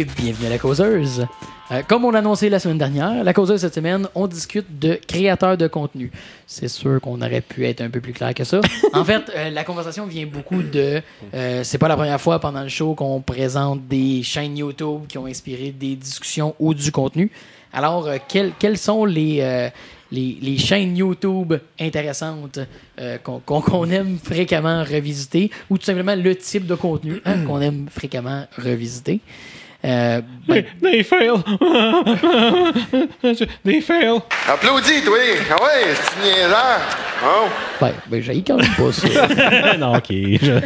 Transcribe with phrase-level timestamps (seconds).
[0.00, 1.26] Et bienvenue à la causeuse.
[1.70, 4.94] Euh, comme on l'a annoncé la semaine dernière, la causeuse cette semaine, on discute de
[4.94, 6.10] créateurs de contenu.
[6.46, 8.62] C'est sûr qu'on aurait pu être un peu plus clair que ça.
[8.94, 11.02] en fait, euh, la conversation vient beaucoup de.
[11.34, 15.18] euh, c'est pas la première fois pendant le show qu'on présente des chaînes YouTube qui
[15.18, 17.30] ont inspiré des discussions ou du contenu.
[17.70, 19.70] Alors, euh, quelles, quelles sont les,
[20.12, 22.58] les, les chaînes YouTube intéressantes
[23.00, 27.86] euh, qu'on aime fréquemment revisiter ou tout simplement le type de contenu hein, qu'on aime
[27.90, 29.20] fréquemment revisiter?
[29.82, 31.36] Euh, ben, They fail.
[33.64, 34.20] They fail.
[34.48, 35.16] Applaudis, toi!
[35.50, 36.80] Ah ouais, c'est niaiseur!
[37.24, 37.48] Oh!
[37.80, 39.76] ben, ben, j'haïs quand même pas ça.
[39.78, 40.06] non, ok.
[40.10, 40.52] je-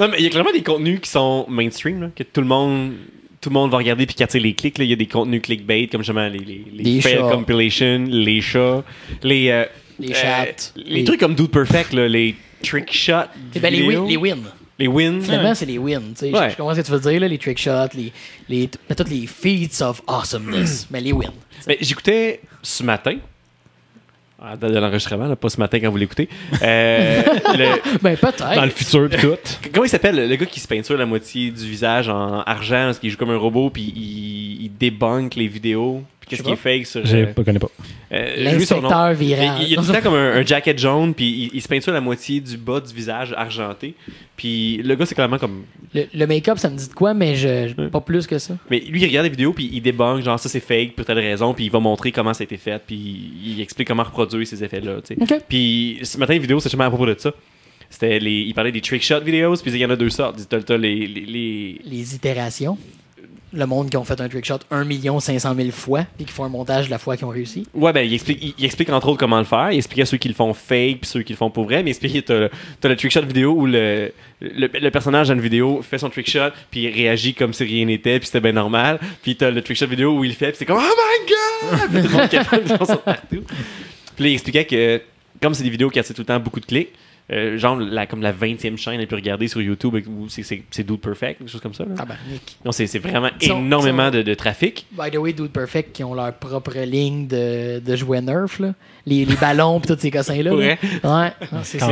[0.00, 2.46] Non, mais il y a clairement des contenus qui sont mainstream, là, que tout le
[2.46, 2.92] monde.
[3.40, 4.78] Tout le monde va regarder puis qui les clics.
[4.78, 4.84] là.
[4.84, 7.28] Il y a des contenus clickbait comme justement les, les, les Les fail chats.
[7.30, 8.82] compilation, les chats,
[9.22, 9.50] les.
[9.50, 9.64] euh,
[9.98, 10.72] Les euh, chats.
[10.76, 13.28] les, Les- trucs comme Dude Perfect, là, les trick shots.
[13.54, 14.38] Eh ben, les wins.
[14.78, 15.20] Les wins.
[15.22, 16.00] Finalement, c'est les wins.
[16.14, 16.30] tu sais.
[16.30, 16.50] Je- Ouais.
[16.50, 18.12] Je comprends ce que tu veux dire, là, les trick shots, les,
[18.48, 20.88] les, mais tous les feats of awesomeness.
[20.90, 21.32] mais les wins.
[21.66, 23.16] Mais j'écoutais ce matin.
[24.42, 26.28] À la date de l'enregistrement, pas ce matin quand vous l'écoutez.
[26.60, 27.22] Euh,
[28.02, 28.54] Ben, peut-être.
[28.56, 29.36] dans le futur pis tout.
[29.72, 32.98] Comment il s'appelle le gars qui se peinture la moitié du visage en argent parce
[32.98, 36.02] qu'il joue comme un robot puis il, il débunk les vidéos?
[36.26, 37.68] Qu'est-ce qui est fake sur Je euh, ne connais pas.
[38.12, 38.88] euh, son nom.
[38.88, 39.56] L'inspecteur viral.
[39.62, 41.68] Il, il a tout le temps comme un, un jacket jaune puis il, il se
[41.68, 43.94] peinture la moitié du bas du visage argenté
[44.36, 45.64] puis le gars c'est clairement comme
[45.94, 47.88] Le, le make-up, ça me dit de quoi, mais je, Ouais.
[47.88, 48.56] pas plus que ça.
[48.70, 51.18] mais lui il regarde les vidéos puis il débunk genre ça c'est fake pour telle
[51.18, 54.46] raison puis il va montrer comment ça a été fait puis il explique comment reproduire
[54.46, 55.22] ces effets là tu sais.
[55.22, 55.42] OK.
[55.48, 57.32] Puis ce matin, la vidéo, c'est justement à propos de ça.
[57.90, 60.40] C'était les, il parlait des trick shot videos, puis il y en a deux sortes.
[60.48, 62.76] T'as, t'as les, les, les- Les itérations.
[63.54, 64.84] Le monde qui ont fait un trick shot 1
[65.20, 67.66] 500 000 fois, puis qui font un montage de la fois qu'ils ont réussi.
[67.72, 69.70] Ouais, ben, il explique, il, explique entre autres comment le faire.
[69.70, 71.82] Il expliquait ceux qui le font fake, puis ceux qui le font pour vrai.
[71.82, 72.48] Mais il expliquait, t'as,
[72.80, 76.28] t'as le trick shot vidéo où le, le, personnage dans une vidéo fait son trick
[76.28, 78.98] shot, puis il réagit comme si rien n'était, puis c'était bien normal.
[79.22, 81.90] Puis t'as le trick shot vidéo où il fait, puis c'est comme Oh my god!
[81.90, 83.42] Puis tout le monde saute partout.
[84.16, 85.00] Puis il expliquait que,
[85.40, 86.90] comme c'est des vidéos qui attirent tout le temps beaucoup de clics,
[87.32, 89.96] euh, genre la, comme la 20e chaîne la plus regardée sur YouTube,
[90.28, 91.84] c'est, Dude Perfect, quelque chose comme ça.
[91.84, 91.94] Là.
[91.94, 92.56] Tabarnak.
[92.64, 94.86] Non, c'est, c'est vraiment sont- énormément sont- de, de trafic.
[94.92, 98.74] By the way, Dude Perfect qui ont leur propre ligne de, de jouets Nerf, là.
[99.06, 100.50] Les, les ballons pis tous ces cossins-là.
[100.50, 100.56] Là.
[100.56, 101.88] Ouais, Ah, c'est ça.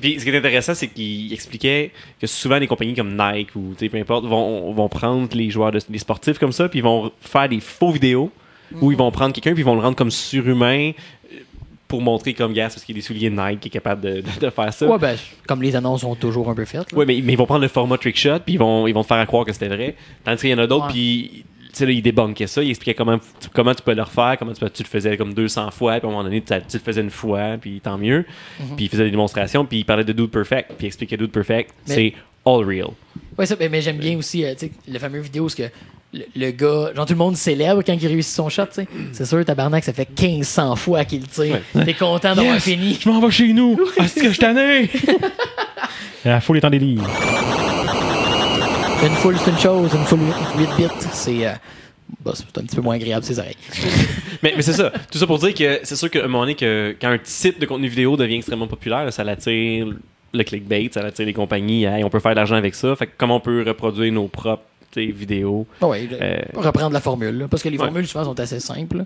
[0.00, 1.90] Puis ce qui est intéressant, c'est qu'il expliquait
[2.20, 5.50] que souvent des compagnies comme Nike ou tu sais, peu importe vont, vont prendre les
[5.50, 8.30] joueurs, de, les sportifs comme ça, puis ils vont faire des faux vidéos
[8.82, 10.92] où ils vont prendre quelqu'un puis ils vont le rendre comme surhumain
[11.88, 14.20] pour montrer comme gars parce qu'il y a des souliers Nike qui est capable de,
[14.20, 14.86] de- de faire ça.
[14.86, 15.16] Ouais, ben,
[15.46, 16.92] comme les annonces sont toujours un peu faites.
[16.92, 19.02] Ouais, mais, mais ils vont prendre le format trick shot puis ils vont, ils vont
[19.02, 19.96] te faire croire que c'était vrai.
[20.24, 22.94] Tandis qu'il y en a d'autres, puis tu sais, là, ils débunkaient ça, ils expliquaient
[22.94, 25.98] comment, tu- comment tu peux le refaire, comment tu, tu le faisais comme 200 fois,
[25.98, 28.24] puis à un moment donné, tu, tu le faisais une fois, puis tant mieux.
[28.60, 28.76] Mhm.
[28.76, 31.30] Puis ils faisaient des démonstrations, puis ils parlaient de Dude Perfect, puis ils expliquaient Dude
[31.30, 32.14] Perfect, Mais- c'est
[32.46, 32.88] all real.
[33.44, 35.62] Ça, mais, mais j'aime bien aussi, euh, tu sais, le fameux vidéo où ce que
[36.12, 38.88] le, le gars, genre tout le monde célèbre quand il réussit son shot, tu sais.
[39.12, 41.60] C'est sûr, tabarnak, ça fait 1500 fois qu'il tire.
[41.84, 42.64] T'es content d'avoir Yes!
[42.64, 42.98] fini.
[43.00, 43.78] Je m'en vais chez nous.
[43.98, 44.90] Ah, c'est que je tanné.
[46.24, 47.02] La foule est en délire.
[49.04, 50.18] Une foule, c'est une chose, une foule
[50.56, 51.52] 8 bits, c'est euh,
[52.24, 53.54] bah, c'est un petit peu moins agréable ses oreilles.
[54.42, 54.92] Mais, mais c'est ça.
[55.10, 57.58] Tout ça pour dire que c'est sûr qu'à un moment donné, que, quand un type
[57.60, 59.86] de contenu vidéo devient extrêmement populaire, là, ça l'attire
[60.32, 61.84] le clickbait, ça l'attire les compagnies.
[61.84, 62.94] Hey, on peut faire de l'argent avec ça.
[62.94, 64.62] Fait que comment on peut reproduire nos propres
[64.96, 67.84] vidéos Bon, ouais, le- Euh, reprendre la formule, là, parce que les Ouais.
[67.84, 69.04] formules souvent sont assez simples.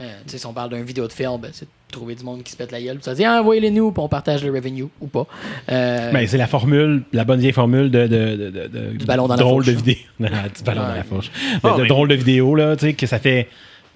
[0.00, 2.24] Euh, tu sais, si on parle d'une vidéo de film, ben, c'est de trouver du
[2.24, 4.50] monde qui se pète la gueule, ça dit ah, envoyez-les nous, puis on partage le
[4.52, 5.26] revenue ou pas.
[5.70, 9.04] Euh, Ben, c'est la formule, la bonne vieille formule de, de, de, de- de- Du
[9.04, 9.66] ballon dans la drôle fourche.
[9.66, 9.96] de vidéo.
[10.20, 11.30] du ballon dans la fourche.
[11.62, 13.48] Ah, de, mais- drôle de vidéo, là, tu sais, que ça fait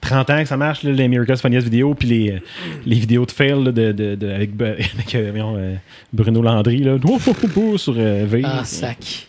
[0.03, 2.38] 30 ans que ça marche, là, les America's Funniest Videos, puis les, euh,
[2.84, 4.50] les vidéos de fail là, de, de, de- avec,
[5.14, 5.74] euh, euh,
[6.12, 8.42] Bruno Landry, là, Ouf, ouf, ouf, ouf, sur euh, V.
[8.44, 9.26] ah, sac.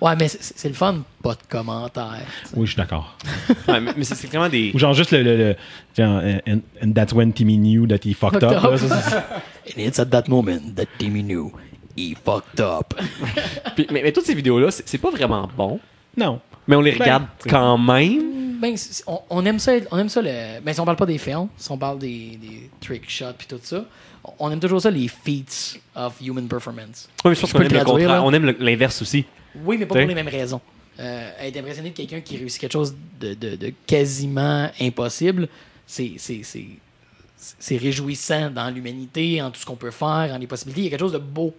[0.00, 2.20] Ouais, mais c'est le fun, pas de commentaires.
[2.54, 3.16] Oui, je suis d'accord.
[3.68, 4.72] ouais, mais, mais c'est vraiment des.
[4.74, 5.22] Ou genre juste le.
[5.22, 5.56] le, le
[5.96, 8.52] genre, euh, and, and that's when Timmy knew that he fucked up.
[8.60, 8.78] Fucked là, up.
[8.78, 9.16] ça, c'est-
[9.78, 11.50] And it's at that moment that Timmy knew
[11.96, 12.94] he fucked up.
[13.74, 15.80] Puis- mais, mais toutes ces vidéos-là, c'est c'est pas vraiment bon.
[16.16, 16.40] non.
[16.68, 18.58] Mais on les Ben, regarde quand même.
[18.60, 18.74] Ben,
[19.06, 20.60] on, on aime ça, on aime ça le.
[20.60, 23.46] Ben, si on parle pas des films, si on parle des, des trick shots puis
[23.46, 23.84] tout ça,
[24.40, 27.08] on aime toujours ça les feats of human performance.
[27.24, 28.08] Ouais, mais je pense qu'on aime le contraire.
[28.08, 28.22] là.
[28.24, 29.24] On aime l'inverse aussi.
[29.64, 30.02] Oui, mais pas T'sais?
[30.02, 30.60] pour les mêmes raisons.
[30.98, 35.48] Euh, être impressionné de quelqu'un qui réussit quelque chose de, de- de quasiment impossible,
[35.86, 40.80] c'est réjouissant dans l'humanité, en tout ce qu'on peut faire, en les possibilités.
[40.80, 41.54] Il y a quelque chose de beau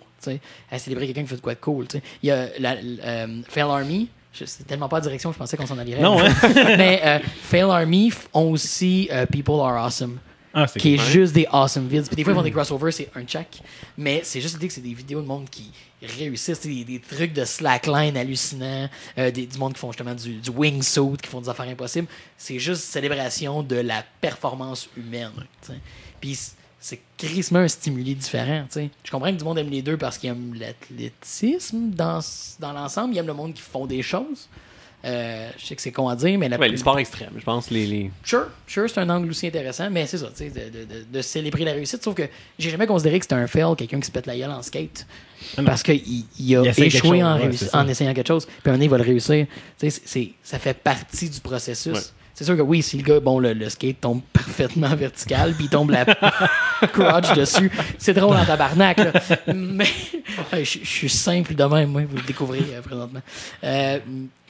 [0.71, 1.87] à célébrer quelqu'un qui fait de quoi de cool.
[1.87, 2.03] tu sais.
[2.23, 4.07] Il y a la, l- euh, Fail Army.
[4.33, 5.99] C'est tellement pas la direction, je pensais qu'on s'en allait.
[5.99, 6.31] Non, hein?
[6.77, 10.17] Mais euh, Fail Army ont aussi euh, People Are Awesome.
[10.59, 12.01] Ah, qui est juste des awesome vids.
[12.07, 13.61] Puis des fois, ils font des crossovers, c'est un check.
[13.95, 15.71] Mais c'est juste l'idée que c'est des vidéos de monde qui
[16.01, 18.89] réussissent, des, des trucs de slackline hallucinants,
[19.19, 22.07] euh, des, du monde qui font justement du, du wingsuit, qui font des affaires impossibles.
[22.39, 25.29] C'est juste célébration de la performance humaine.
[26.19, 26.39] Puis
[26.79, 28.63] c'est crissement un stimuli différent.
[28.63, 28.89] tu sais.
[29.03, 32.19] Je comprends que du monde aime les deux parce qu'ils aiment l'athlétisme dans,
[32.59, 33.13] dans l'ensemble.
[33.13, 34.49] Ils aiment le monde qui font des choses.
[35.05, 37.43] Euh, je sais que c'est con à dire, mais la Ouais, les sports extrêmes, je
[37.43, 37.69] pense.
[37.69, 38.11] Les, les...
[38.23, 41.05] Sure, sure, c'est un angle aussi intéressant, mais c'est ça, tu sais, de, de- de-
[41.13, 42.03] de célébrer la réussite.
[42.03, 42.23] Sauf que
[42.57, 45.05] j'ai jamais considéré que c'était un fail, quelqu'un qui se pète la gueule en skate.
[45.55, 45.67] Ah non.
[45.67, 46.01] Parce qu'il
[46.39, 48.91] il a Il échoué en, ouais, en essayant quelque chose, puis un moment donné, il
[48.91, 49.45] va le réussir.
[49.79, 52.13] Tu sais, ça fait partie du processus.
[52.37, 55.65] C'est sûr que oui, si le gars, bon, le, le skate tombe parfaitement vertical, puis
[55.65, 56.05] il tombe la
[56.93, 59.11] crotch dessus, c'est drôle en tabarnak, là.
[59.55, 59.87] Mais
[60.53, 63.21] je je suis simple de même, moi, vous le découvrez euh, présentement.
[63.63, 63.97] Euh,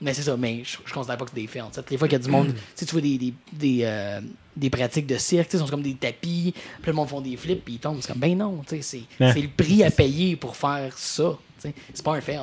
[0.02, 1.62] mais c'est ça, mais je, je considère pas que c'est des faits.
[1.62, 1.90] En fait.
[1.90, 4.20] Les fois qu'il y a du monde, tu sais, tu vois des, des, des, euh,
[4.58, 7.76] des pratiques de cirque, sont comme des tapis, puis le monde font des flips, puis
[7.76, 8.00] ils tombent.
[8.02, 11.38] C'est comme, ben non, tu sais, c'est le prix à payer pour faire ça.
[11.58, 12.42] C'est pas un fail.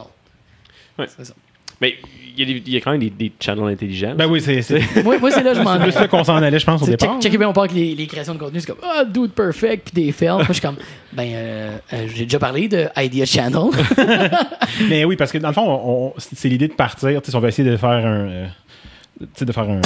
[0.99, 1.07] Ouais.
[1.15, 1.35] C'est ça.
[1.81, 1.97] Mais
[2.37, 4.15] il y, a y quand même des, des channels intelligents.
[4.17, 6.67] Ben oui, c'est c'est Moi, moi c'est là je m'en là qu'on s'en allait, je
[6.67, 7.21] pense, au départ.
[7.21, 9.91] check, bien, on parle que les, les créations de contenu, c'est comme Ah, dude perfect,
[9.93, 10.31] puis des fails.
[10.31, 10.77] Moi, je suis comme
[11.13, 13.71] Ben, euh, euh, j'ai déjà parlé de Idea Channel.
[14.89, 17.23] Mais oui, parce que dans le fond, on- on- c'est l'idée de partir.
[17.23, 18.27] Tu sais, on va essayer de faire un.
[18.27, 18.47] euh,
[19.21, 19.81] tu sais, de faire un.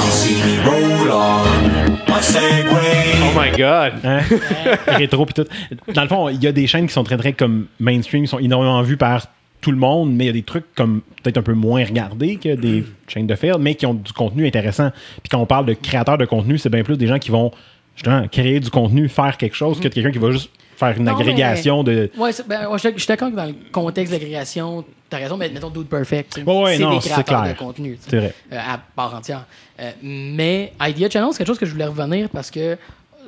[3.20, 3.92] Oh my god!
[4.04, 4.20] hein,
[4.86, 5.44] rétro puis tout.
[5.92, 8.28] Dans le fond, il y a des chaînes qui sont très très comme mainstream, qui
[8.28, 9.26] sont énormément vues par
[9.60, 12.36] tout le monde, mais il y a des trucs comme peut-être un peu moins regardés
[12.36, 14.90] que des chaînes de fail, mais qui ont du contenu intéressant.
[15.22, 17.50] Puis quand on parle de créateurs de contenu, c'est bien plus des gens qui vont
[17.96, 21.04] justement créer du contenu, faire quelque chose, que de quelqu'un qui va juste faire une
[21.04, 22.08] Non, mais- agrégation de.
[22.30, 25.48] c'est- ben, je je suis d'accord que dans le contexte de l'agrégation, t'as raison, mais
[25.48, 26.34] mettons Dude Perfect.
[26.34, 27.54] tu Ouais, c'est des créateurs clair.
[27.54, 27.94] de contenu.
[27.94, 28.08] tu.
[28.10, 28.34] C'est vrai.
[28.52, 29.44] euh, à part entière.
[29.80, 32.78] Euh, mais Idea Channel, c'est quelque chose que je voulais revenir parce que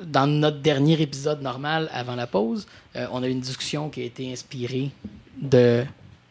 [0.06, 4.02] dans notre dernier épisode normal avant la pause, euh, on a eu une discussion qui
[4.02, 4.90] a été inspirée
[5.42, 5.82] de.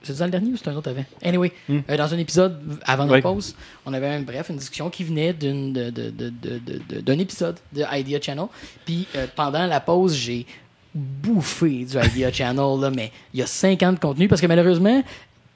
[0.02, 1.04] C'est dans le dernier ou c'est un autre avant?
[1.24, 3.22] Anyway, euh, dans un épisode avant notre Ouais.
[3.22, 3.54] pause,
[3.86, 8.20] on avait un, bref une discussion qui venait de- de- de- d'un épisode de Idea
[8.22, 8.46] Channel.
[8.86, 10.46] Puis euh, pendant la pause, j'ai
[10.96, 15.04] bouffé du Idea Channel, là, mais il y a 50 de contenu parce que malheureusement,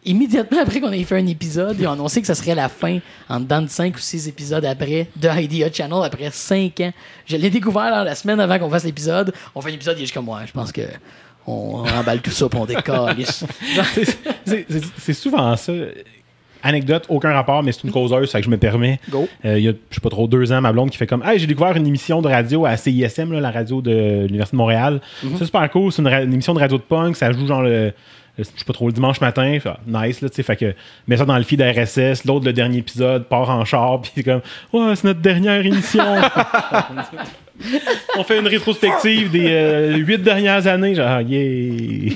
[0.05, 2.99] immédiatement après qu'on ait fait un épisode, ils ont annoncé que ça serait la fin
[3.29, 6.93] en dedans de 5 ou 6 épisodes après de Idea Channel après 5 ans.
[7.25, 9.33] Je l'ai découvert la semaine avant qu'on fasse l'épisode.
[9.55, 10.41] On fait un épisode, il est comme moi.
[10.45, 10.81] je pense que
[11.47, 13.45] on emballe tout ça pour on décalisse.
[14.45, 15.73] C'est- souvent ça.
[16.65, 18.97] Anecdote, aucun rapport, mais c'est une causeuse, ça que je me permets.
[19.09, 19.27] Go.
[19.43, 21.21] Euh, il y a, je sais pas trop, deux ans, ma blonde qui fait comme
[21.21, 24.59] Hey, j'ai découvert une émission de radio à CISM, là, la radio de l'Université de
[24.59, 25.01] Montréal.
[25.37, 27.91] C'est super cool, c'est une, émission de radio de punk, ça joue genre le.
[28.37, 30.73] je sais pas trop, le dimanche matin, Fait, ah, nice, là, tu sais, fait que,
[31.05, 34.23] mets ça dans le feed RSS, l'autre, le dernier épisode, part en char, puis c'est
[34.23, 34.41] comme,
[34.71, 36.01] ouais, c'est notre dernière émission.
[38.17, 42.15] On fait une rétrospective des euh, huit dernières années, genre, yeah.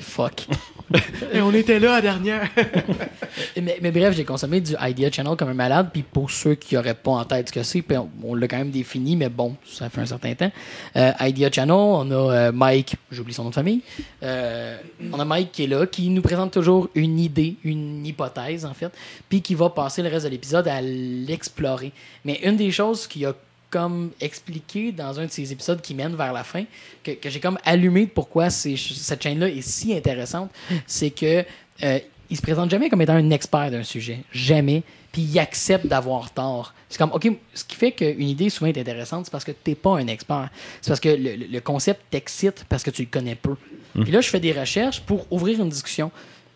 [0.00, 0.46] Fuck.
[1.34, 2.48] on était là la dernière!
[3.60, 5.88] Mais, mais bref, j'ai consommé du Idea Channel comme un malade.
[5.92, 8.58] Puis pour ceux qui n'auraient pas en tête ce que c'est, on, on l'a quand
[8.58, 10.52] même défini, mais bon, ça fait un certain temps.
[10.96, 13.80] Euh, Idea Channel, on a euh, Mike, j'oublie son nom de famille.
[14.22, 14.76] Euh,
[15.12, 18.74] on a Mike qui est là, qui nous présente toujours une idée, une hypothèse en
[18.74, 18.92] fait,
[19.28, 21.92] puis qui va passer le reste de l'épisode à l'explorer.
[22.24, 23.34] Mais une des choses qui a
[23.72, 26.64] comme expliqué dans un de ces épisodes qui mène vers la fin,
[27.02, 30.50] que, que j'ai comme allumé de pourquoi cette chaîne-là est si intéressante,
[30.86, 31.44] c'est que
[31.82, 31.98] euh,
[32.30, 34.20] il se présente jamais comme étant un expert d'un sujet.
[34.30, 34.82] Jamais.
[35.10, 36.72] Puis il accepte d'avoir tort.
[36.88, 39.74] C'est comme, OK, ce qui fait qu'une idée souvent est intéressante, c'est parce que t'es
[39.74, 40.48] pas un expert.
[40.80, 43.56] C'est parce que le, le- concept t'excite parce que tu le connais peu.
[44.00, 46.10] Puis là, je fais des recherches pour ouvrir une discussion.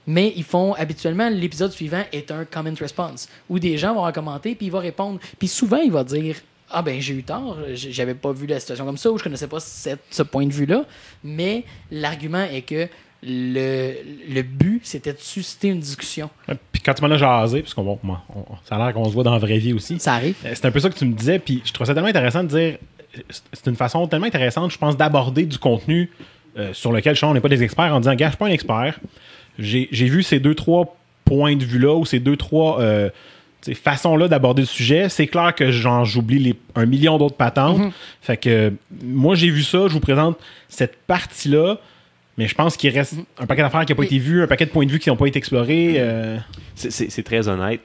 [0.07, 4.55] Mais ils font habituellement, l'épisode suivant est un comment response, où des gens vont commenter,
[4.55, 5.19] puis il va répondre.
[5.39, 6.37] Puis souvent, il va dire
[6.71, 9.47] Ah ben, j'ai eu tort, j'avais pas vu la situation comme ça, ou je connaissais
[9.47, 10.85] pas cette- ce point de vue-là.
[11.23, 12.89] Mais l'argument est que
[13.23, 13.93] le,
[14.29, 16.29] le but, c'était de susciter une discussion.
[16.73, 19.13] Puis quand tu m'en as jasé, parce qu'on moi, on- ça a l'air qu'on se
[19.15, 19.99] voit dans la vraie vie aussi.
[19.99, 20.37] Ça arrive.
[20.45, 22.43] Euh, C'est un peu ça que tu me disais, puis je trouve ça tellement intéressant
[22.45, 22.79] de dire.
[23.53, 26.11] C'est une façon tellement intéressante, je pense, d'aborder du contenu
[26.59, 28.47] euh, sur lequel je on n'est pas des experts en disant, gars, je suis pas
[28.47, 28.99] un expert.
[29.59, 33.09] J'ai j'ai vu ces deux, trois points de vue-là ou ces deux, trois euh,
[33.75, 35.09] façons-là d'aborder le sujet.
[35.09, 37.93] C'est clair que j'oublie les- un million d'autres patentes.
[38.23, 38.73] Fait que
[39.03, 41.79] moi, j'ai vu ça, je vous présente cette partie-là.
[42.39, 44.67] Mais je pense qu'il reste un paquet d'affaires qui n'a pas été vu, un paquet
[44.67, 45.95] de points de vue qui n'ont pas été explorés.
[45.97, 46.37] euh,
[46.75, 47.81] C'est- C'est c'est très honnête.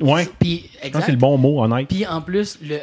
[0.00, 0.98] ouais, Puis, je pense exact.
[1.00, 1.88] que c'est le bon mot, honnête.
[1.88, 2.78] Puis en plus, le,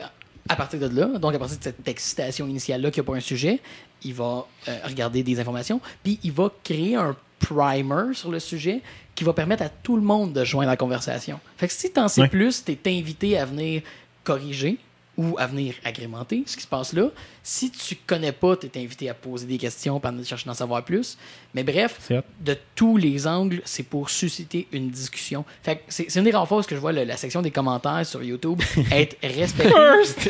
[0.50, 3.20] à partir de là, donc à partir de cette excitation initiale-là qui a pas un
[3.22, 3.60] sujet,
[4.04, 8.82] il va euh, regarder des informations, puis il va créer un primer sur le sujet
[9.16, 11.40] qui va permettre à tout le monde de joindre la conversation.
[11.58, 13.82] Fait que si t'en sais plus, t'es invité à venir
[14.24, 14.78] corriger
[15.18, 17.10] ou à venir agrémenter ce qui se passe là.
[17.42, 20.84] Si tu connais pas, tu es invité à poser des questions, par chercher d'en savoir
[20.84, 21.18] plus.
[21.54, 22.00] Mais bref,
[22.42, 25.46] de tous les angles, c'est pour susciter une discussion.
[25.64, 28.22] Fait c'est une des rares fois que je vois le- la section des commentaires sur
[28.24, 29.72] YouTube être respectée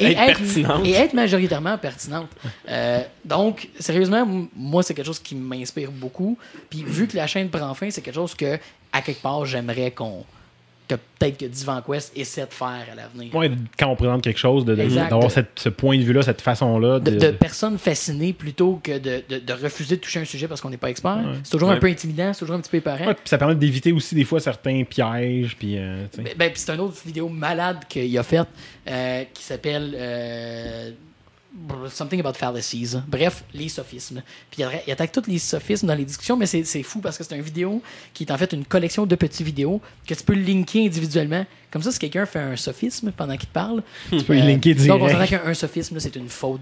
[0.02, 0.40] et Être
[0.86, 2.30] et être majoritairement pertinente.
[2.70, 6.38] Euh, donc, sérieusement, moi, c'est quelque chose qui m'inspire beaucoup.
[6.70, 8.60] Puis, vu que la chaîne prend fin, c'est quelque chose que,
[8.92, 10.24] à quelque part, j'aimerais qu'on.
[10.88, 13.34] Que peut-être que Divan Quest essaie de faire à l'avenir.
[13.36, 17.00] Ouais, quand on présente quelque chose, d'avoir ce point de vue-là, cette façon-là.
[17.00, 20.48] de, De, de personnes fascinées plutôt que de, de- de refuser de toucher un sujet
[20.48, 21.20] parce qu'on n'est pas expert.
[21.44, 22.90] C'est toujours un peu intimidant, c'est toujours un petit peu.
[22.90, 25.56] Ouais, puis ça permet d'éviter aussi des fois certains pièges.
[25.58, 26.06] Puis, euh.
[26.18, 28.48] Ben, ben, puis c'est une autre vidéo malade qu'il a faite
[28.88, 30.92] euh, qui s'appelle euh,
[31.90, 32.98] Something about fallacies.
[33.08, 34.22] Bref, les sophismes.
[34.52, 37.18] Puis il, atta- il attaque tous les sophismes dans les discussions, mais c'est fou parce
[37.18, 37.82] que c'est une vidéo
[38.14, 41.46] qui est en fait une collection de petits vidéos que tu peux linker individuellement.
[41.76, 44.76] Comme ça, si quelqu'un fait un sophisme pendant qu'il te parle, tu peux le linker
[44.76, 45.12] Donc, on direct.
[45.30, 46.62] s'entend qu'un un sophisme, c'est une faute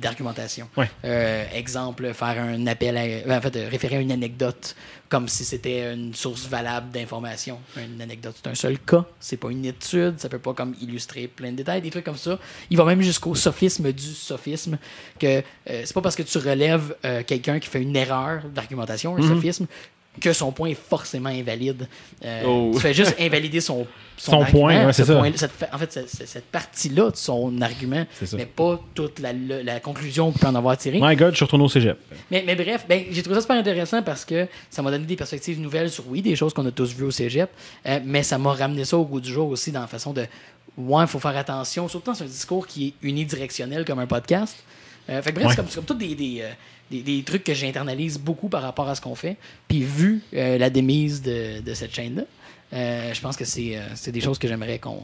[0.00, 0.66] d'argumentation.
[0.78, 0.90] Ouais.
[1.04, 3.02] Euh, exemple, faire un appel à.
[3.02, 4.74] euh, En fait, euh, référer à une anecdote
[5.08, 7.58] comme si c'était une source valable d'information.
[7.76, 11.28] Une anecdote, c'est un seul cas, c'est pas une étude, ça peut pas comme illustrer
[11.28, 12.38] plein de détails, des trucs comme ça.
[12.70, 14.78] Il va même jusqu'au sophisme du sophisme,
[15.20, 15.42] que euh,
[15.84, 19.34] c'est pas parce que tu relèves euh, quelqu'un qui fait une erreur d'argumentation, un Mhm.
[19.34, 19.66] sophisme,
[20.20, 21.88] que son point est forcément invalide.
[22.24, 22.70] Euh, Oh.
[22.74, 25.18] Tu fais juste invalider son, Son argument, point, ouais, ce c'est ça.
[25.18, 28.04] point- cette en fait, cette, partie-là de son argument,
[28.34, 30.98] mais pas toute la, la- la conclusion qu'on peut en avoir tirée.
[31.02, 31.98] My God, je suis retourné au cégep.
[32.30, 35.16] Mais, mais bref, ben, j'ai trouvé ça super intéressant parce que ça m'a donné des
[35.16, 37.50] perspectives nouvelles sur, oui, des choses qu'on a tous vues au cégep,
[37.86, 40.26] euh, mais ça m'a ramené ça au goût du jour aussi dans la façon de,
[40.78, 44.56] ouais, il faut faire attention, surtout dans un discours qui est unidirectionnel comme un podcast.
[45.08, 45.52] Euh, fait que bref, Ouais.
[45.52, 46.50] c'est comme, comme tous des, des, euh,
[46.90, 49.36] des- des trucs que j'internalise beaucoup par rapport à ce qu'on fait.
[49.68, 52.22] Puis vu euh, la démise de, de cette chaîne-là,
[52.72, 55.00] euh, je pense que c'est, euh, c'est des choses que j'aimerais qu'on,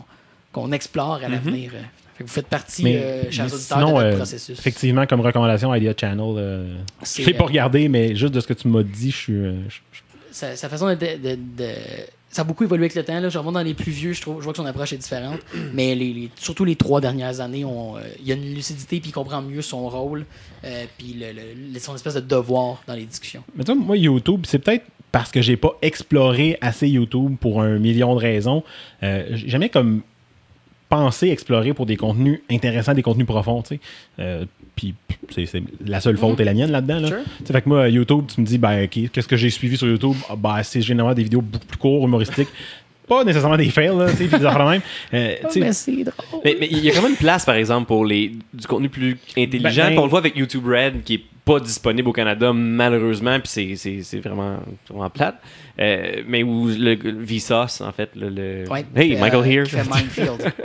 [0.53, 1.71] qu'on explore à l'avenir.
[2.15, 4.59] Fait que vous faites partie, Mais, euh, chers auditeurs, sinon, de notre processus.
[4.59, 6.67] effectivement, comme recommandation, Idea Channel,
[7.03, 9.35] C'est, je l'ai pas regardé, mais juste de ce que tu m'as dit, je suis.
[10.31, 11.75] sa, sa façon de, de- de-
[12.33, 13.21] Ça a beaucoup évolué avec le temps.
[13.21, 13.29] Là.
[13.29, 15.39] Je remonte dans les plus vieux, je, trouve, je vois que son approche est différente.
[15.75, 15.97] Mais
[16.37, 19.62] surtout les trois dernières années, euh, il y a une lucidité puis il comprend mieux
[19.62, 20.25] son rôle
[20.65, 21.23] euh, puis
[21.79, 23.45] son espèce de devoir dans les discussions.
[23.55, 27.79] Mais tu moi, YouTube, c'est peut-être parce que j'ai pas exploré assez YouTube pour un
[27.79, 28.65] million de raisons.
[29.03, 30.03] Euh, jamais comme
[30.89, 33.62] pensé explorer pour des contenus intéressants, des contenus profonds.
[34.19, 34.45] Euh,
[34.91, 34.95] Puis
[35.31, 36.99] c'est c'est- la seule faute est la mienne là-dedans.
[37.01, 37.09] Là.
[37.09, 37.19] Sure.
[37.47, 40.15] Fait que moi, YouTube, tu me dis, ben, qu'est-ce que j'ai suivi sur YouTube?
[40.29, 42.49] Ah, ben, c'est généralement des vidéos beaucoup plus courtes, humoristiques.
[43.09, 44.81] pas nécessairement des fails, là, tu sais, puis des affaires même.
[45.12, 46.41] Euh, sais, mais c'est drôle.
[46.45, 48.89] Mais mais il y a quand même une place, par exemple, pour les, du contenu
[48.89, 49.85] plus intelligent.
[49.89, 53.39] Ben, ben- on le voit avec YouTube Red, qui est pas disponible au Canada, malheureusement,
[53.41, 54.59] puis c'est- c'est c'est vraiment,
[54.89, 55.35] vraiment plate.
[55.81, 58.29] Euh, mais où le, le Vsauce, en fait, le...
[58.29, 59.65] le- Ouais, hey, euh, Michael here.
[59.65, 60.53] qui fait Minefield.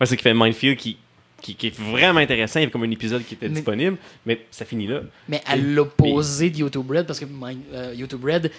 [0.00, 0.96] Ouais, c'est qui fait Mindfield, qui,
[1.44, 2.58] qui, qui est vraiment intéressant.
[2.58, 5.00] Il y avait comme un épisode qui était Mais- disponible, mais ça finit là.
[5.28, 7.26] mais à l'opposé de YouTube Red, parce que
[7.74, 8.50] euh, YouTube Red,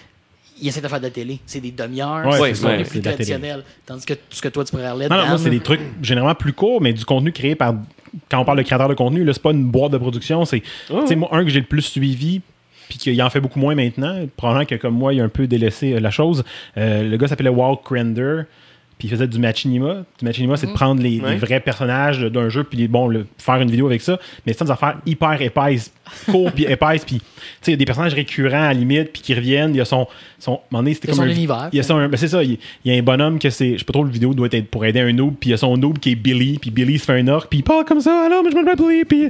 [0.62, 1.40] il essaie de faire de la télé.
[1.46, 3.24] C'est des demi-heures, Ouais, c'est c'est plus de la télé.
[3.34, 3.64] traditionnel.
[3.84, 6.52] Tandis que ce que toi, tu pourrais aller Non, non, c'est des trucs généralement plus
[6.52, 7.74] courts, mais du contenu créé par.
[8.30, 10.44] Quand on parle de créateur de contenu, là, c'est pas une boîte de production.
[10.44, 10.62] C'est.
[10.88, 11.00] Oh.
[11.02, 12.40] Tu sais, moi, un que j'ai le plus suivi,
[12.88, 15.46] puis qu'il en fait beaucoup moins maintenant, probablement que comme moi, il a un peu
[15.46, 16.44] délaissé euh, la chose.
[16.78, 18.42] Euh, le gars s'appelait Walt Crender.
[18.98, 20.04] Puis il faisait du machinima.
[20.18, 23.70] Du machinima, c'est de prendre les, vrais personnages d'un jeu, puis bon, le, faire une
[23.70, 24.18] vidéo avec ça.
[24.46, 25.92] Mais c'est des affaires hyper épaisses,
[26.30, 27.04] courtes, puis épaisses.
[27.04, 27.24] Puis, tu
[27.60, 29.74] sais, il y a des personnages récurrents à la limite, puis qui reviennent.
[29.74, 30.06] Il y a son.
[30.38, 31.68] son donné, c'était comme son un- univers.
[31.72, 32.42] Il y a son, ben, c'est ça.
[32.42, 33.74] Il, y a un bonhomme que c'est.
[33.74, 35.54] Je sais pas trop, le vidéo doit être pour aider un noob, puis il y
[35.54, 37.84] a son noob qui est Billy, puis Billy se fait un orc, puis il parle
[37.84, 38.26] comme ça.
[38.26, 39.28] Alors, mais je m'appelle Billy, puis.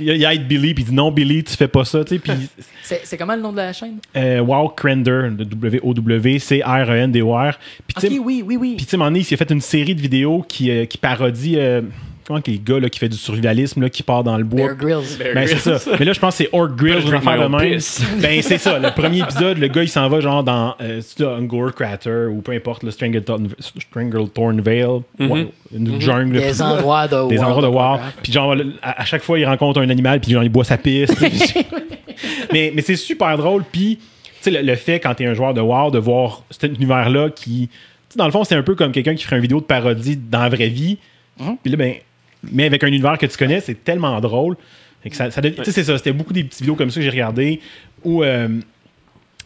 [0.00, 2.18] il, aide Billy, puis il dit non, Billy, tu fais pas ça, tu sais.
[2.20, 2.32] Puis.
[2.82, 3.96] C'est comment le nom de la chaîne?
[4.14, 7.58] Euh, wow Crender, de W-O-W, C-R-E-N-D-O-R.
[7.86, 8.74] Puis, tu Ok, sais, oui, oui, oui.
[8.76, 11.54] puis, tu sais, il s'est fait une série de vidéos qui, euh, qui parodie.
[11.56, 11.80] euh,
[12.26, 14.74] comment que les gars là, qui fait du survivalisme, là, qui part dans le bois.
[14.74, 15.18] Bear Grylls.
[15.34, 15.92] Ben, c'est ça.
[15.98, 17.80] Mais là, je pense que c'est Orc Grill, Je une affaire de même.
[18.20, 18.78] Ben, c'est ça.
[18.78, 22.52] Le premier épisode, le gars, il s'en va genre dans euh, Ungor Crater ou peu
[22.52, 26.38] importe, le Stranglethorn, Stranglethorn Vale, ouais, une jungle.
[26.38, 28.00] Des endroits de des endroits de War.
[28.22, 30.78] Puis genre, à, à chaque fois, il rencontre un animal, puis genre, il boit sa
[30.78, 31.16] piste.
[32.52, 33.64] mais mais c'est super drôle.
[33.70, 34.02] Puis, tu
[34.40, 37.68] sais, le, le fait, quand t'es un joueur de War, de voir cet univers-là qui...
[37.68, 37.74] tu
[38.10, 40.16] sais, dans le fond, c'est un peu comme quelqu'un qui ferait une vidéo de parodie
[40.16, 40.98] dans la vraie vie.
[41.62, 41.94] Puis là, ben,
[42.52, 44.56] mais avec un univers que tu connais, c'est tellement drôle.
[45.12, 45.98] Ça, tu sais, c'est ça.
[45.98, 47.60] C'était beaucoup des petites vidéos comme ça que j'ai regardé
[48.04, 48.48] où euh,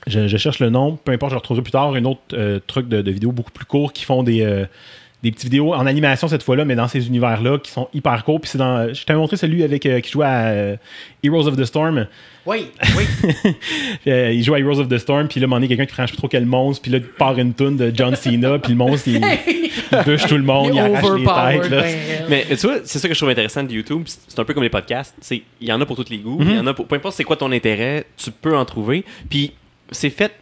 [0.06, 1.94] je, je cherche le nom, peu importe, je retrouverai plus tard.
[1.94, 4.42] Un autre euh, truc de, de vidéos beaucoup plus court qui font des.
[4.42, 4.66] euh,
[5.22, 8.40] des petites vidéos en animation cette fois-là, mais dans ces univers-là qui sont hyper courts.
[8.40, 8.92] Puis c'est dans.
[8.94, 10.76] Je t'avais montré celui avec euh, qui jouait à euh,
[11.24, 12.06] Heroes of the Storm.
[12.46, 13.04] Oui, oui.
[14.06, 16.16] Euh, il joue à Heroes of the Storm, puis là, moment donné, quelqu'un qui franchit
[16.16, 19.08] trop quel monstre, puis là, il part une toune de John Cena, puis le monstre,
[19.08, 21.70] il, il bûche tout le monde, il, arrache les overpowered, têtes.
[21.70, 21.82] là.
[21.82, 24.02] ben, Mais tu vois, c'est ça que je trouve intéressant de YouTube.
[24.06, 25.14] C'est un peu comme les podcasts.
[25.20, 26.38] C'est- Il y en a pour tous les goûts.
[26.40, 29.04] Il y en a pour, peu importe c'est quoi ton intérêt, tu peux en trouver.
[29.28, 29.52] Puis
[29.90, 30.32] c'est fait.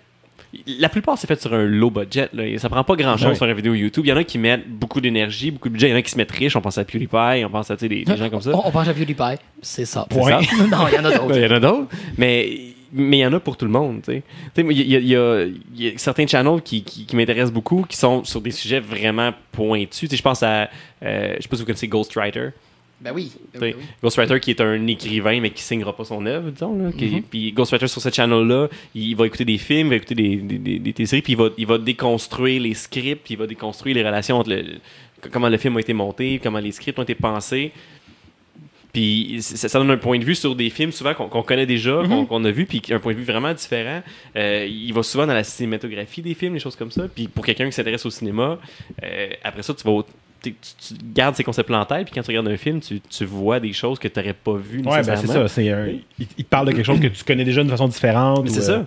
[0.79, 2.29] La plupart, c'est fait sur un low budget.
[2.33, 2.47] Là.
[2.47, 3.35] Et Ça prend pas grand chose Ouais.
[3.35, 4.05] sur une vidéo YouTube.
[4.07, 5.89] Il y en a qui mettent beaucoup d'énergie, beaucoup de budget.
[5.89, 6.57] Il y en a qui se mettent riches.
[6.57, 8.51] On pense à PewDiePie, on pense à des, des gens comme ça.
[8.55, 9.39] On, on pense à PewDiePie.
[9.61, 10.07] C'est ça.
[10.09, 10.43] Point.
[10.43, 10.57] Ça?
[10.71, 11.37] non, il y en a d'autres.
[11.37, 12.59] Il y en a d'autres, mais
[12.93, 14.01] mais il y en a pour tout le monde.
[14.09, 14.23] Il
[14.73, 15.45] y, y y a
[15.97, 19.91] certains channels qui, qui, qui m'intéressent beaucoup, qui sont sur des sujets vraiment pointus.
[20.01, 20.71] Tu sais, Je pense à,
[21.03, 22.51] euh, je sais pas si vous connaissez Ghostwriter.
[23.01, 23.31] Ben oui.
[23.53, 23.85] Ben sais, oui, oui.
[24.03, 26.77] Ghostwriter qui est un écrivain mais qui signera pas son œuvre, disons.
[26.83, 27.23] Là, qui- Mhm.
[27.25, 30.59] Puis Ghostwriter sur ce channel-là, il va écouter des films, il va écouter des, des,
[30.59, 33.95] des, des téléséries, puis il va, il va déconstruire les scripts, puis il va déconstruire
[33.97, 34.65] les relations entre le-
[35.31, 37.73] comment le film a été monté, comment les scripts ont été pensés.
[38.93, 42.01] Puis ça, ça donne un point de vue sur des films souvent qu'on connaît déjà,
[42.09, 44.03] qu'on qu'on a vu, puis un point de vue vraiment différent.
[44.37, 47.07] Euh, il va souvent dans la cinématographie des films, des choses comme ça.
[47.15, 48.59] Puis pour quelqu'un qui s'intéresse au cinéma,
[49.05, 50.03] euh, après ça, tu vas
[50.51, 53.25] tu, tu- gardes ces concepts-là en tête, puis quand tu regardes un film, tu, tu
[53.25, 55.49] vois des choses que tu n'aurais pas vues Ouais, ben c'est nécessairement.
[55.49, 55.55] ça.
[55.55, 55.87] C'est un-
[56.19, 58.49] il, il te parle de quelque chose que tu connais déjà d'une façon différente.
[58.49, 58.79] C'est euh, ça.
[58.79, 58.87] ouais,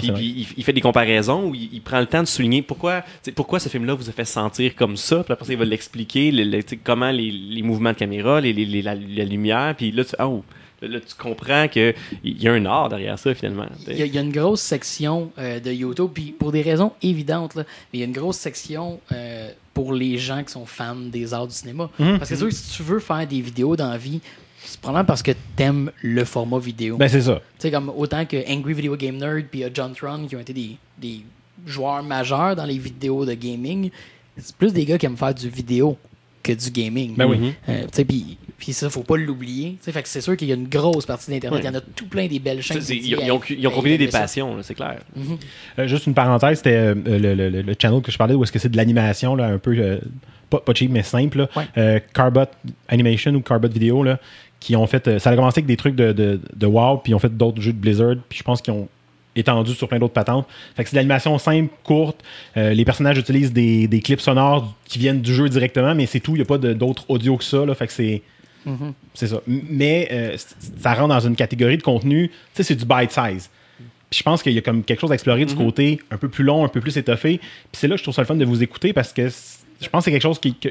[0.00, 3.02] Puis, il, il fait des comparaisons où il, il prend le temps de souligner pourquoi,
[3.34, 5.22] pourquoi ce film-là vous a fait sentir comme ça.
[5.24, 8.64] Puis après il va l'expliquer, le- le- comment les, les mouvements de caméra, les, les-
[8.64, 9.74] les- la, la lumière.
[9.76, 10.44] Puis là, tu, oh,
[10.82, 13.66] là, là, tu comprends qu'il y a un art derrière ça, finalement.
[13.86, 16.62] Il y, a, il y a une grosse section euh, de YouTube, puis pour des
[16.62, 20.52] raisons évidentes, là, mais il y a une grosse section euh, pour les gens qui
[20.52, 21.90] sont fans des arts du cinéma.
[21.98, 22.18] Mhm.
[22.18, 24.20] Parce que sûr si tu veux faire des vidéos dans la vie,
[24.58, 26.96] c'est probablement parce que t'aimes le format vidéo.
[26.96, 27.36] Ben, c'est ça.
[27.36, 30.52] Tu sais, comme autant que Angry Video Game Nerd puis John Tron qui ont été
[30.52, 31.20] des, des
[31.66, 33.90] joueurs majeurs dans les vidéos de gaming,
[34.36, 35.96] c'est plus des gars qui aiment faire du vidéo
[36.42, 37.14] que du gaming.
[37.16, 37.54] Ben oui.
[37.68, 39.72] Euh, tu sais, puis puis ça, faut pas l'oublier.
[39.78, 41.58] Tu sais, fait que c'est sûr qu'il y a une grosse partie d'Internet.
[41.62, 41.64] Ouais.
[41.68, 42.80] Il y en a tout plein des belles chaînes.
[42.88, 44.98] Ils, ont, ils ont combiné des passions, c'est clair.
[45.14, 45.36] Mhm.
[45.78, 48.42] Euh, juste une parenthèse, c'était euh, le, le- le- le channel que je parlais où
[48.44, 49.98] est-ce que c'est de l'animation, là, un peu euh,
[50.48, 51.38] pas, pas cheap, mais simple.
[51.38, 51.48] là.
[51.56, 51.64] Ouais.
[51.76, 52.44] Euh, Carbot
[52.88, 54.18] Animation ou Carbot Video, là,
[54.60, 55.06] qui ont fait.
[55.08, 57.36] euh, ça a commencé avec des trucs de, de, de WoW, puis ils ont fait
[57.36, 58.88] d'autres jeux de Blizzard, puis je pense qu'ils ont
[59.38, 60.46] étendu sur plein d'autres patentes.
[60.76, 62.24] Fait que c'est de l'animation simple, courte.
[62.56, 66.20] Euh, les personnages utilisent des, des clips sonores qui viennent du jeu directement, mais c'est
[66.20, 66.32] tout.
[66.32, 67.66] Il n'y a pas d'autres audio que ça.
[67.66, 68.22] Là, fait que c'est.
[69.14, 69.40] C'est ça.
[69.46, 70.36] Mais euh,
[70.80, 73.50] ça rentre dans une catégorie de contenu, tu sais, c'est du bite size.
[74.10, 76.28] Puis je pense qu'il y a comme quelque chose à explorer du côté un peu
[76.28, 77.38] plus long, un peu plus étoffé.
[77.38, 79.88] Puis c'est là que je trouve ça le fun de vous écouter parce que je
[79.88, 80.68] pense que c'est quelque chose qui, que,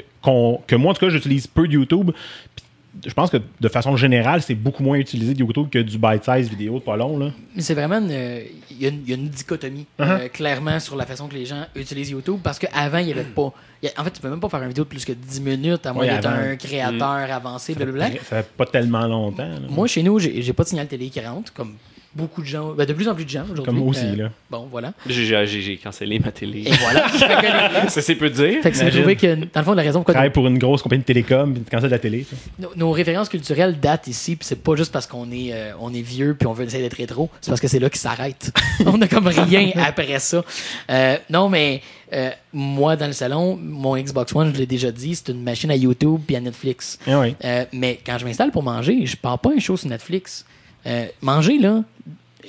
[0.67, 2.12] que moi, en tout cas, j'utilise peu de YouTube.
[2.55, 2.64] Puis
[3.05, 6.23] je pense que de façon générale, c'est beaucoup moins utilisé de YouTube que du bite
[6.23, 7.17] size vidéo de pas long.
[7.17, 7.31] Là.
[7.55, 10.27] Mais c'est vraiment une, euh, il y, a une- il y a une dichotomie euh,
[10.29, 13.53] clairement sur la façon que les gens utilisent YouTube parce qu'avant il y avait pas
[13.84, 15.13] il y a- en fait tu peux même pas faire une vidéo de plus que
[15.13, 18.12] 10 minutes à moins d'être un créateur avancé blablabla.
[18.23, 19.47] Ça fait pas tellement longtemps.
[19.47, 19.60] là.
[19.69, 21.73] moi chez nous j'ai j'ai pas de signal télé qui rentre comme
[22.15, 24.15] beaucoup de gens ben, de plus en plus de gens aujourd'hui Comme moi aussi, Euh,
[24.15, 24.30] là.
[24.49, 26.63] bon voilà J'ai- J'ai j'ai cancellé ma télé.
[26.65, 27.10] et voilà
[27.89, 28.62] ça, c'est peu dire.
[28.63, 30.82] fait que c'est trouvé que dans le fond la raison pourquoi Travaille pour une grosse
[30.82, 32.25] compagnie de télécom, puis tu cancelles la télé.
[32.58, 35.93] nos, nos références culturelles datent ici, puis c'est pas juste parce qu'on est, euh, on
[35.93, 38.51] est vieux puis on veut essayer d'être rétro, c'est parce que c'est là qu'ils s'arrêtent.
[38.86, 40.43] on a comme rien après ça.
[40.89, 41.82] Euh, non, mais
[42.13, 45.69] euh, moi, dans le salon, mon Xbox One, je l'ai déjà dit, c'est une machine
[45.71, 46.97] à YouTube puis à Netflix.
[47.08, 47.23] Ah.
[47.43, 50.45] Euh, mais quand je m'installe pour manger, je pars pas un show sur Netflix.
[50.86, 51.84] Euh, manger, là,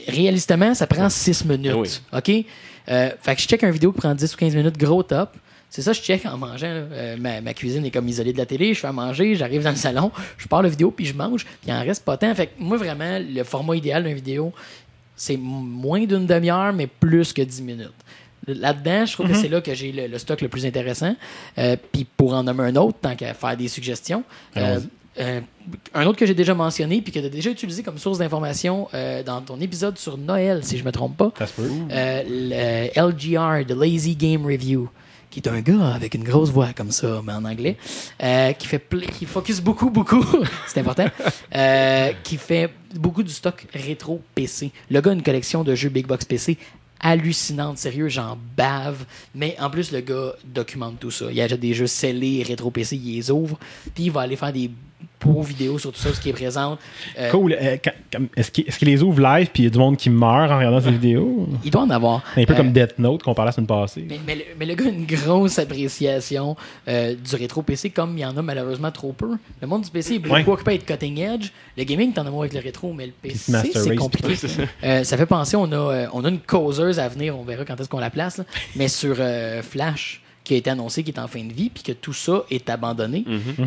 [0.09, 2.03] réalistement, ça prend 6 minutes.
[2.13, 2.31] OK?
[2.89, 5.31] Euh, fait que je check une vidéo qui prend 10 ou 15 minutes, gros top.
[5.69, 6.69] C'est ça, je check en mangeant.
[6.71, 8.73] Euh, ma, ma cuisine est comme isolée de la télé.
[8.73, 11.45] Je fais à manger, j'arrive dans le salon, je pars la vidéo, puis je mange.
[11.45, 12.33] Puis il en reste pas tant.
[12.35, 14.53] Fait que moi, vraiment, le format idéal d'une vidéo,
[15.17, 17.91] c'est moins d'une demi-heure, mais plus que 10 minutes.
[18.47, 21.17] Là-dedans, je trouve que c'est là que j'ai le, le stock le plus intéressant.
[21.59, 24.23] Euh, Puis pour en nommer un autre, tant qu'à faire des suggestions,
[24.57, 24.89] euh, Allons-y.
[25.19, 25.41] Euh,
[25.95, 28.89] un autre que j'ai déjà mentionné puis que tu as déjà utilisé comme source d'information
[28.95, 31.71] euh, dans ton épisode sur Noël, si je me trompe pas, Ça se peut.
[31.91, 34.89] euh, le LGR, The Lazy Game Review,
[35.31, 37.77] qui est un gars avec une grosse voix comme ça, mais en anglais,
[38.59, 38.83] qui fait
[39.19, 40.25] qui focus beaucoup, beaucoup,
[40.67, 41.07] c'est important,
[42.23, 44.71] qui fait beaucoup du stock rétro PC.
[44.91, 46.59] Le gars a une collection de jeux Big Box PC
[47.01, 49.05] hallucinante, sérieux, j'en bave.
[49.35, 51.27] Mais en plus, le gars documente tout ça.
[51.31, 53.59] Il achète des jeux scellés rétro PC, il les ouvre,
[53.95, 54.71] puis il va aller faire des
[55.25, 56.79] beaux vidéos sur tout ça, ce qui est présent.
[57.19, 57.57] Euh, Cool.
[57.61, 57.77] Euh,
[58.37, 60.51] Est-ce qu'il est-ce qu'il les ouvre live puis il y a du monde qui meurt
[60.51, 61.49] en regardant ces vidéos?
[61.65, 62.23] Il doit en avoir.
[62.37, 64.07] Un peu Euh, comme Death Note qu'on parlait la semaine passée.
[64.09, 66.57] Mais, mais le, mais le gars a une grosse appréciation
[66.89, 69.37] euh, du rétro PC, comme il y en a malheureusement trop peu.
[69.61, 70.49] Le monde du PC est beaucoup Ouais.
[70.49, 71.51] occupé à être cutting edge.
[71.77, 74.35] Le gaming, t'en as moins avec le rétro, mais le PC, c'est compliqué.
[74.85, 77.65] Euh, ça fait penser, on a, euh, on a une causeuse à venir, on verra
[77.65, 78.45] quand est-ce qu'on la place, là.
[78.77, 81.83] mais sur euh, Flash, qui a été annoncé qui est en fin de vie, puis
[81.83, 83.25] que tout ça est abandonné.
[83.27, 83.65] Tu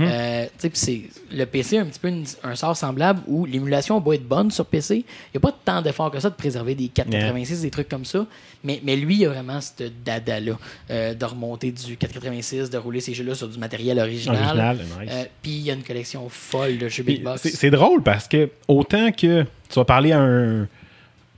[0.58, 4.00] sais, puis c'est le PC a un petit peu une- un sort semblable où l'émulation
[4.00, 4.96] va être bonne sur PC.
[4.96, 8.06] Il n'y a pas tant d'efforts que ça de préserver des 486, des trucs comme
[8.06, 8.26] ça.
[8.64, 10.54] Mais, mais lui, il a vraiment ce dada-là
[10.90, 14.38] euh, de remonter du 486, de rouler ces jeux-là sur du matériel original.
[14.46, 15.10] Original, nice.
[15.12, 17.42] Euh, puis il y a une collection folle de jeux Big Box.
[17.42, 20.68] C'est c'est drôle parce que autant que tu vas parler à un, un,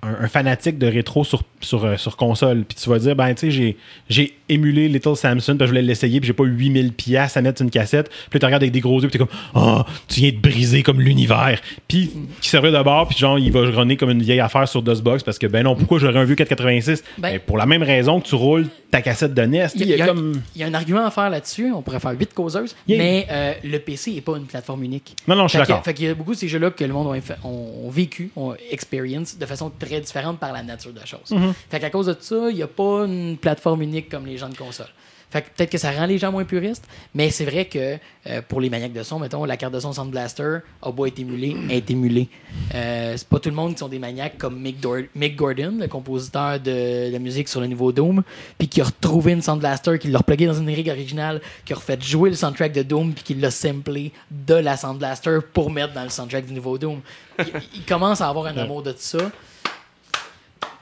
[0.03, 3.41] un fanatique de rétro sur, sur, euh, sur console, puis tu vas dire, ben, tu
[3.47, 3.77] sais, j'ai-
[4.09, 7.57] j'ai émulé Little Samson, puis je voulais l'essayer, puis j'ai pas 8000 pièces à mettre
[7.59, 8.09] sur une cassette.
[8.29, 10.83] Puis tu regardes avec des gros yeux, puis t'es comme, oh, tu viens de briser
[10.83, 11.59] comme l'univers.
[11.87, 14.81] Puis qui servait de bord, puis genre, il va runner comme une vieille affaire sur
[14.81, 17.83] DOSBox parce que, ben non, pourquoi j'aurais un vieux 486 Ben- Ben, Pour la même
[17.83, 19.67] raison que tu roules ta cassette de NES.
[19.75, 20.41] Il y, a, y a comme.
[20.53, 21.71] il y a un argument à faire là-dessus.
[21.71, 22.75] On pourrait faire huit causeuses.
[22.89, 22.97] Yeah.
[22.97, 25.15] Mais euh, le PC n'est pas une plateforme unique.
[25.27, 25.85] Non, non, je suis Fait que- d'accord.
[25.85, 28.31] Fait qu'il y a beaucoup de ces jeux-là que le monde ont, effa- ont- vécu,
[28.35, 31.33] ont expérience de façon très différente par la nature de la chose.
[31.69, 34.49] Fait qu'à cause de ça, il n'y a pas une plateforme unique comme les gens
[34.49, 34.87] de console.
[35.29, 36.83] Fait que peut-être que ça rend les gens moins puristes,
[37.15, 37.95] mais c'est vrai que
[38.27, 41.05] euh, pour les maniaques de son, mettons, la carte de son Sound Blaster a beau
[41.05, 42.27] être émulée, elle est émulée.
[42.75, 45.75] Euh, c'est pas tout le monde qui sont des maniaques comme Mick, Dor- Mick Gordon,
[45.79, 48.23] le compositeur de, de musique sur le niveau Doom,
[48.57, 51.71] puis qui a retrouvé une Sound Blaster, qui l'a replugué dans une rig originale, qui
[51.71, 55.37] a refait jouer le soundtrack de Doom, puis qui l'a samplé de la Sound Blaster
[55.53, 56.99] pour mettre dans le soundtrack du nouveau Doom.
[57.39, 59.31] Il, il commence à avoir un amour de ça.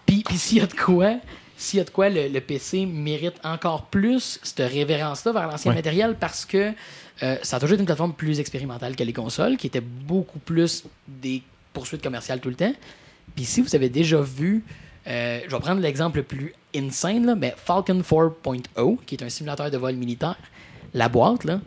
[0.10, 1.16] Puis, puis s'il y a de quoi,
[1.58, 5.72] s'il y a de quoi, le, le PC mérite encore plus cette révérence-là vers l'ancien
[5.72, 5.76] Ouais.
[5.78, 6.72] matériel parce que
[7.22, 10.40] euh, ça a toujours été une plateforme plus expérimentale que les consoles, qui était beaucoup
[10.40, 11.44] plus des
[11.74, 12.74] poursuites commerciales tout le temps.
[13.36, 14.64] Puis si vous avez déjà vu,
[15.08, 19.30] euh, je vais prendre l'exemple le plus insane, là, mais Falcon 4.0, qui est un
[19.30, 20.38] simulateur de vol militaire,
[20.94, 21.60] la boîte, là,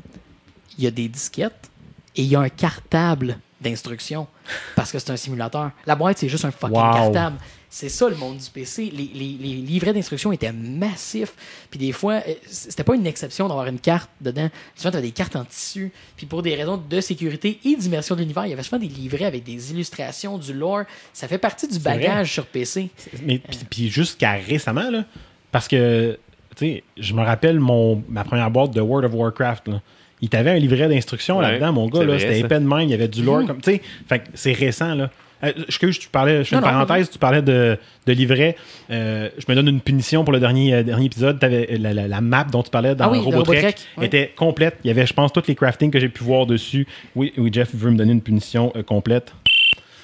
[0.79, 1.71] il y a des disquettes
[2.17, 4.27] et il y a un cartable d'instructions
[4.75, 5.71] parce que c'est un simulateur.
[5.87, 6.93] La boîte, c'est juste un fucking Wow.
[6.95, 7.37] cartable.
[7.75, 8.93] C'est ça le monde du PC.
[8.95, 11.33] Les, les- les livrets d'instructions étaient massifs.
[11.71, 14.51] Puis des fois, euh, c'était pas une exception d'avoir une carte dedans.
[14.77, 15.91] Souvent, tu avais des cartes en tissu.
[16.15, 18.89] Puis pour des raisons de sécurité et d'immersion de l'univers, il y avait souvent des
[18.89, 20.83] livrets avec des illustrations, du lore.
[21.15, 21.97] Ça fait partie du vrai.
[21.97, 22.91] bagage sur PC.
[23.23, 25.07] Mais puis, puis jusqu'à récemment, là,
[25.51, 26.19] parce que,
[26.57, 29.81] tu sais, je me rappelle mon, ma première boîte de World of Warcraft, là.
[30.21, 32.95] Il t'avait un livret d'instructions Ouais, là-dedans, mon gars, C'était épais de même, il y
[32.95, 33.83] avait du lore, comme, tu sais.
[34.09, 35.11] Fait que c'est récent, là.
[35.45, 37.77] Euh, excuse, tu parlais, je fais Non, une non, parenthèse, tu parlais de,
[38.07, 38.57] de livret.
[38.91, 41.39] Euh, je me donne une punition pour le dernier, euh, dernier épisode.
[41.41, 44.77] T'avais, euh, la, la- la map dont tu parlais dans Ah oui, Robotrek était complète.
[44.85, 46.87] Il y avait, je pense, tous les crafting que j'ai pu voir dessus.
[47.17, 49.33] Oui, oui Jeff veut me donner une punition complète.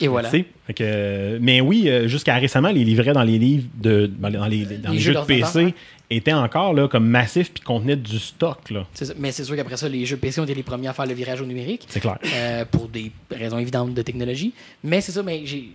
[0.00, 0.30] Et voilà.
[0.30, 0.42] Que,
[0.80, 4.46] euh, mais oui, euh, jusqu'à récemment, les livrets dans les livres de dans les, dans
[4.46, 5.74] les, dans Les les jeux jeux de PC
[6.10, 8.70] étaient encore là, comme massifs puis contenaient du stock.
[8.70, 8.86] là.
[9.18, 11.14] Mais c'est sûr qu'après ça, les jeux PC ont été les premiers à faire le
[11.14, 11.84] virage au numérique.
[11.88, 12.18] C'est clair.
[12.34, 14.52] euh, pour des raisons évidentes de technologie.
[14.84, 15.70] Mais c'est ça, mais j'ai.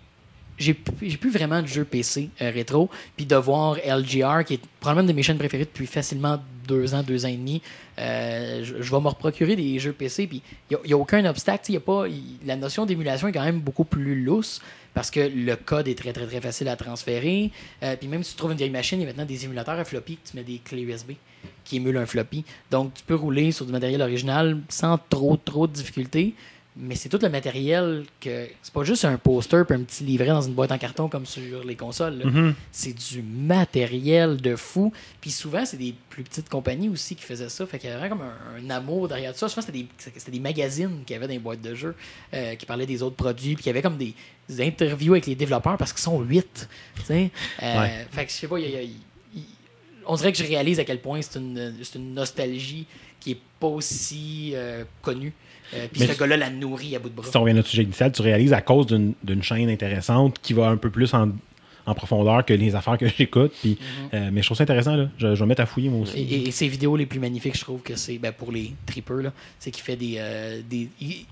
[0.58, 5.02] J'ai plus vraiment de jeux PC euh, rétro, puis de voir LGR, qui est probablement
[5.02, 7.62] une de mes chaînes préférées depuis facilement deux ans, deux ans et demi,
[8.00, 11.72] euh, je, vais me reprocurer des jeux PC, puis il n'y a, aucun obstacle.
[11.72, 12.06] y a pas,
[12.46, 14.62] la notion d'émulation est quand même beaucoup plus lousse,
[14.94, 17.52] parce que le code est très très très facile à transférer.
[17.82, 19.80] Euh, puis même si tu trouves une vieille machine, il y a maintenant des émulateurs
[19.80, 21.14] à floppy tu mets des clés USB
[21.64, 22.44] qui émulent un floppy.
[22.72, 26.36] Donc tu peux rouler sur du matériel original sans trop trop de difficultés.
[26.76, 28.48] Mais c'est tout le matériel que.
[28.64, 31.26] C'est pas juste un poster puis un petit livret dans une boîte en carton comme
[31.28, 32.22] sur les consoles.
[32.26, 32.56] Mhm.
[32.72, 34.92] C'est du matériel de fou.
[35.22, 37.66] Puis souvent, c'est des plus petites compagnies aussi qui faisaient ça.
[37.68, 39.48] Fait qu'il y avait vraiment comme un, un amour derrière ça.
[39.48, 41.96] Souvent, c'était des, c'était des magazines qui avaient dans les boîtes de jeux
[42.34, 43.54] euh, qui parlaient des autres produits.
[43.54, 44.16] Puis qui avaient comme des,
[44.50, 46.68] des interviews avec les développeurs parce qu'ils sont huit.
[47.62, 48.08] Euh, Ouais.
[48.12, 48.94] Fait que je sais pas, il y a- il y a-
[49.36, 49.44] il-
[50.06, 52.86] on dirait que je réalise à quel point c'est une, c'est une nostalgie
[53.24, 55.34] qui est pas aussi euh, connue.
[55.74, 57.26] Euh, Puis ce gars-là la nourrit à bout de bras.
[57.30, 60.68] Si on revient notre sujet initial, tu réalises à cause d'une chaîne intéressante qui va
[60.68, 61.30] un peu plus en,
[61.86, 63.52] en profondeur que les affaires que j'écoute.
[63.62, 63.78] Puis,
[64.14, 64.96] euh, mais je trouve ça intéressant.
[64.96, 65.10] Là.
[65.18, 66.18] Je, je vais me mettre à fouiller moi aussi.
[66.18, 69.18] Et, et- ses vidéos les plus magnifiques, je trouve que c'est ben, pour les trippers,
[69.24, 70.88] là, c'est qu'il fait des, euh, des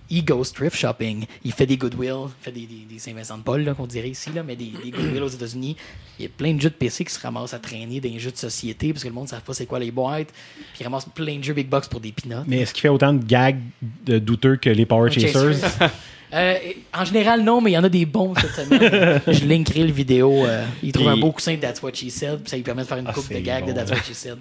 [0.10, 3.44] il, goes thrift shopping, il fait des Goodwill, il fait des, des, des Saint-Vincent de
[3.44, 5.76] Paul là, qu'on dirait ici, là, mais des, des Goodwill aux États-Unis.
[6.20, 8.20] Il y a plein de jeux de PC qui se ramassent à traîner dans les
[8.20, 10.28] jeux de société parce que le monde ne savent pas c'est quoi les boîtes.
[10.74, 12.44] Puis il ramasse plein de jeux big box pour des peanuts.
[12.48, 13.60] Mais est-ce qu'il fait autant de gags
[14.06, 15.62] de douteux que les Power Chasers?
[16.34, 16.56] Euh,
[16.94, 19.22] en général, non, mais il y en a des bons cette semaine.
[19.28, 20.46] je linkerai le vidéo.
[20.46, 22.84] euh, il trouve un beau coussin de That's What She Said, puis ça lui permet
[22.84, 23.74] de faire une Ah, coupe de gags de.
[23.74, 24.38] That's What She Said.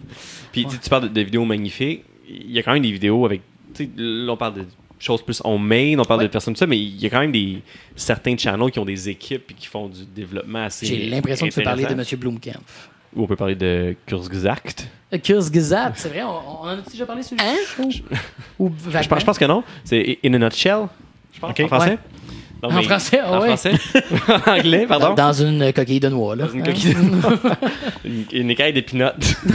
[0.53, 2.05] Puis tu- tu parles de, de vidéos magnifiques.
[2.29, 3.43] Il y a quand même des vidéos avec.
[3.97, 4.65] Là, on parle de
[4.99, 6.27] choses plus homemade, on parle Ouais.
[6.27, 7.63] de personnes tout ça, mais il y a quand même des
[7.97, 10.87] certains channels qui ont des équipes et qui font du développement assez.
[10.87, 11.93] J'ai l'impression que tu peux parler de.
[11.93, 12.05] M.
[12.19, 12.61] Blumkamp.
[13.17, 14.87] Ou on peut parler de Kurzgesagt.
[15.25, 18.05] Kurzgesagt, c'est vrai, on, on en a déjà parlé sur le show?
[18.61, 19.65] Ou Je pense, je pense que non.
[19.85, 20.83] C'est In a Nutshell,
[21.33, 21.99] je pense, en français?
[22.63, 23.47] Non, En mais- français, ah En ouais.
[23.47, 23.73] français?
[24.47, 25.15] en anglais, Dans, pardon?
[25.15, 26.45] dans une coquille de noix, là.
[26.47, 26.65] Dans une Hein?
[26.65, 27.39] coquille de noix.
[28.05, 29.15] une, une écaille d'épinotes.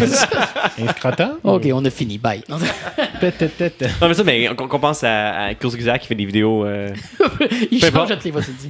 [0.82, 1.34] Un scrotum?
[1.44, 2.18] Ok, on a fini.
[2.18, 2.42] Bye.
[2.50, 2.58] Non,
[4.08, 6.90] mais ça, mais qu'on qu'on pense à, à Kurzgesagt qui fait des vidéos, euh,
[7.72, 8.20] Il Peu change importe.
[8.20, 8.70] de les vas-y, dis.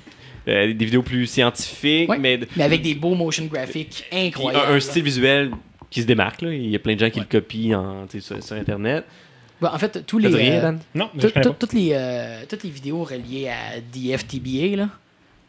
[0.49, 2.17] euh, des vidéos plus scientifiques, Ouais.
[2.19, 4.65] mais Mais avec des beaux motion graphiques puis incroyables.
[4.73, 5.51] un, style visuel
[5.89, 6.41] qui se démarque.
[6.41, 6.53] Là.
[6.53, 7.25] Il y a plein de gens qui Ouais.
[7.31, 9.05] le copient en, sur Internet.
[9.61, 10.27] Bon, en fait, tous les.
[10.27, 10.79] rien, euh, Dan?
[10.93, 11.57] Non, je tout- connais tout- pas.
[11.59, 14.89] toutes, les, euh, toutes les vidéos reliées à DFTBA, là.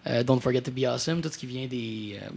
[0.07, 2.17] euh, Don't Forget to Be Awesome, tout ce qui vient des.
[2.23, 2.29] euh,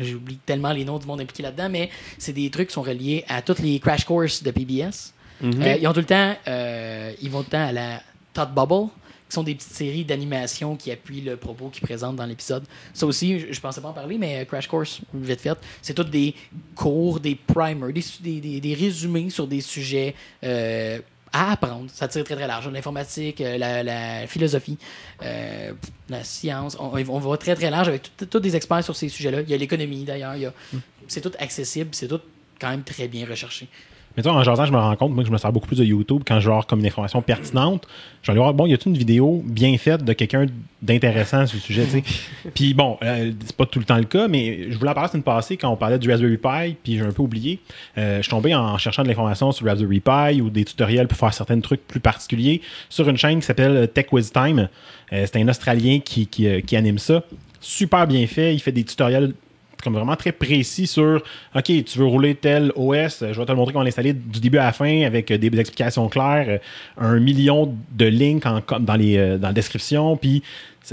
[0.00, 3.24] j'oublie- tellement les noms du monde impliqué là-dedans, mais c'est des trucs qui sont reliés
[3.28, 5.12] à tous les crash courses de PBS.
[5.40, 5.62] Mhm.
[5.62, 8.00] Euh, ils ont tout le temps, euh, ils vont tout le temps à la
[8.32, 8.88] Thought Bubble,
[9.28, 12.62] qui sont des petites séries d'animation qui appuient le propos qu'ils présentent dans l'épisode.
[12.94, 16.04] Ça aussi, je, je pensais pas en parler, mais Crash Course, vite fait, c'est tous
[16.04, 16.32] des
[16.76, 21.00] cours, des primers, des, des, des- des résumés sur des sujets euh,
[21.36, 21.86] à apprendre.
[21.92, 22.68] Ça tire très très large.
[22.68, 24.78] L'informatique, euh, la, la philosophie,
[25.22, 25.72] euh,
[26.08, 26.76] la science.
[26.80, 29.40] On, on va très très large avec tous des experts sur ces sujets-là.
[29.42, 30.32] Il y a l'économie d'ailleurs.
[30.32, 30.76] a-
[31.08, 32.20] C'est tout accessible, c'est tout
[32.60, 33.68] quand même très bien recherché.
[34.16, 35.78] Mais toi, en jasant, je me rends compte, moi, que je me sers beaucoup plus
[35.78, 37.86] de YouTube quand je avoir comme une information pertinente.
[38.22, 40.46] Je vais aller voir, bon, y a-t-il une vidéo bien faite de quelqu'un
[40.82, 42.04] d'intéressant sur le sujet, tu sais?
[42.54, 45.10] Puis bon, euh, c'est pas tout le temps le cas, mais je voulais en parler
[45.10, 47.60] semaine passée quand on parlait du Raspberry Pi, puis j'ai un peu oublié.
[47.98, 51.18] Euh, je suis tombé en cherchant de l'information sur Raspberry Pi ou des tutoriels pour
[51.18, 54.68] faire certains trucs plus particuliers sur une chaîne qui s'appelle Tech Wiz Time.
[55.12, 57.22] Euh, c'est un Australien qui, qui, euh, qui anime ça.
[57.60, 58.54] Super bien fait.
[58.54, 59.34] Il fait des tutoriels
[59.82, 61.22] comme vraiment très précis sur
[61.54, 64.58] OK, tu veux rouler tel OS, je vais te le montrer comment l'installer du début
[64.58, 66.58] à la fin avec euh, des explications claires, euh,
[66.96, 68.44] un million de links
[68.80, 70.42] dans, les, euh, dans la description, puis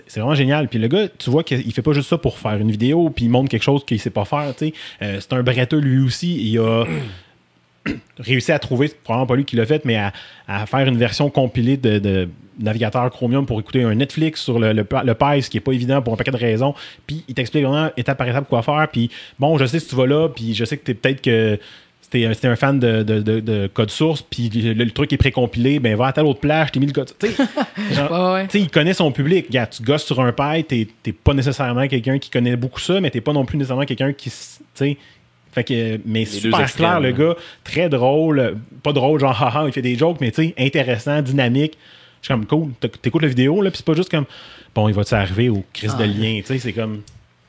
[0.07, 0.67] c'est vraiment génial.
[0.67, 3.25] Puis le gars, tu vois qu'il fait pas juste ça pour faire une vidéo, puis
[3.25, 4.53] il montre quelque chose qu'il sait pas faire.
[5.01, 6.85] Euh, c'est un bretteux lui aussi, il a
[8.19, 10.13] réussi à trouver, c'est probablement pas lui qui l'a fait, mais à,
[10.47, 14.73] à faire une version compilée de, de navigateur Chromium pour écouter un Netflix sur le,
[14.73, 14.83] le,
[15.41, 16.75] ce qui est pas évident pour un paquet de raisons.
[17.07, 18.87] Puis il t'explique vraiment étape par étape quoi faire.
[18.91, 21.59] Puis bon, je sais si tu vas là, puis je sais que t'es peut-être que
[22.01, 25.79] c'était un- fan de, de, de- de code source, puis le, le truc est précompilé,
[25.79, 27.11] ben va à telle autre plage, t'es mis le code.
[27.19, 27.43] Tu sais,
[28.59, 29.47] il connaît son public.
[29.47, 30.31] Regarde, tu gosses sur un
[30.63, 33.85] t'es t'es pas nécessairement quelqu'un qui connaît beaucoup ça, mais t'es pas non plus nécessairement
[33.85, 34.31] quelqu'un qui.
[35.53, 39.71] Fait que, mais deux super clair, le gars, très drôle, pas drôle, genre haha, il
[39.73, 41.77] fait des jokes, mais tu sais, intéressant, dynamique.
[42.21, 44.25] Je suis comme cool, T'éc- t'écoutes la vidéo, là, puis c'est pas juste comme
[44.73, 46.01] bon, il va-tu arriver au crise Ah.
[46.01, 47.01] de lien, tu sais, c'est comme.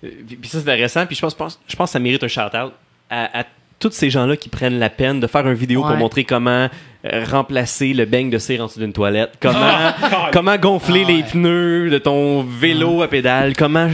[0.04, 1.06] Euh, Puis ça, c'est intéressant.
[1.06, 2.72] Puis je pense, pense- je pense que ça mérite un shout-out
[3.08, 3.44] à, à
[3.78, 6.68] tous ces gens-là qui prennent la peine de faire une vidéo pour montrer comment
[7.06, 10.30] euh, remplacer le beigne de cire en dessous d'une toilette, comment, Ah!
[10.32, 11.14] comment gonfler Ah ouais.
[11.16, 13.88] les pneus de ton vélo à pédale, comment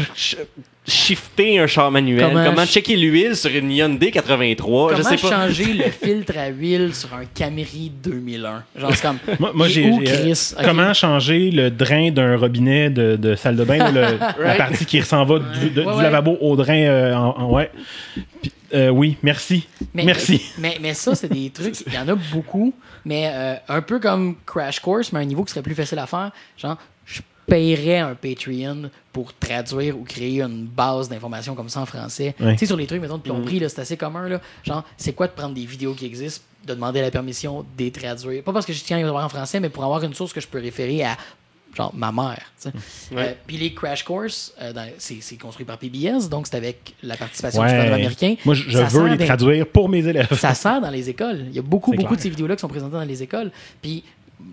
[0.91, 5.09] shifter un char manuel, Comment comment, ch- checker l'huile sur une Hyundai 83, je Comment
[5.09, 5.47] sais pas.
[5.47, 8.65] changer le filtre à huile sur un Camry 2001?
[8.77, 9.19] Genre, c'est comme.
[9.39, 9.89] Moi, moi, j'ai.
[9.91, 10.63] où, j'ai, euh.
[10.65, 13.91] Comment changer le drain d'un robinet de, de salle de bain,
[14.39, 16.03] la partie qui s'en va du, de- Ouais, du ouais.
[16.03, 17.71] lavabo au drain euh, en, en- ouais.
[18.43, 19.67] Puis, euh, oui, merci.
[19.95, 20.43] Mais, Merci.
[20.59, 22.73] Mais, mais ça, c'est des trucs, il y en a beaucoup,
[23.05, 25.99] mais euh, un peu comme Crash Course, mais à un niveau qui serait plus facile
[25.99, 26.31] à faire.
[26.57, 26.77] Genre,
[27.51, 32.35] je paierais un Patreon pour traduire ou créer une base d'informations comme ça en français.
[32.39, 34.29] Tu sais, sur les trucs, mettons, de plomberie, là, c'est assez commun.
[34.29, 34.41] Là.
[34.65, 37.91] Genre, c'est quoi de prendre des vidéos qui existent, de demander la permission de les
[37.91, 38.43] traduire?
[38.43, 40.33] Pas parce que je tiens à les avoir en français, mais pour avoir une source
[40.33, 41.17] que je peux référer à
[41.75, 42.43] genre ma mère.
[42.65, 42.73] Ouais.
[43.17, 47.63] Euh, Puis les Crash Course, euh, c'est construit par PBS, donc c'est avec la participation
[47.63, 47.73] du Ouais.
[47.73, 48.35] gouvernement américain.
[48.45, 50.37] Moi, je, veux les traduire pour mes élèves.
[50.37, 51.45] ça sert dans les écoles.
[51.49, 52.17] Il y a beaucoup, beaucoup clair.
[52.17, 53.53] de ces vidéos-là qui sont présentées dans les écoles.
[53.81, 54.03] Puis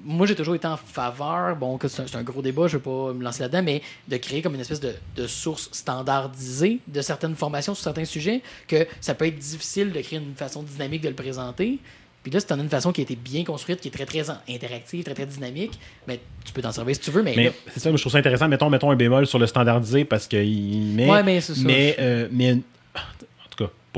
[0.05, 2.79] moi, j'ai toujours été en faveur, bon, que c'est un, un gros débat, je ne
[2.79, 6.79] vais pas me lancer là-dedans, mais de créer comme une espèce de, de source standardisée
[6.87, 10.63] de certaines formations sur certains sujets, que ça peut être difficile de créer une façon
[10.63, 11.79] dynamique de le présenter.
[12.23, 13.91] Puis là, si tu en as une façon qui a été bien construite, qui est
[13.91, 17.53] très, très interactive, très, très dynamique, mais tu peux t'en servir si tu veux, mais,
[17.73, 18.49] c'est ça, je trouve ça intéressant.
[18.49, 21.09] Mettons, mettons un bémol sur le standardisé parce qu'il met.
[21.09, 21.61] Ouais, mais c'est ça.
[21.63, 22.57] Mais, euh, mais,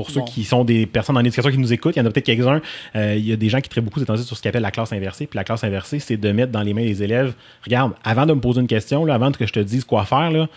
[0.04, 0.26] pour ceux Bon.
[0.26, 2.62] qui sont des personnes en éducation qui nous écoutent, il y en a peut-être quelques-uns.
[2.96, 4.94] euh, il y a des gens qui traitent beaucoup sur ce qu'on appelle la classe
[4.94, 5.28] inversée.
[5.28, 7.34] Puis la classe inversée, c'est de mettre dans les mains des élèves.
[7.66, 10.32] Regarde, avant de me poser une question, là, avant que je te dise quoi faire,
[10.32, 10.48] là,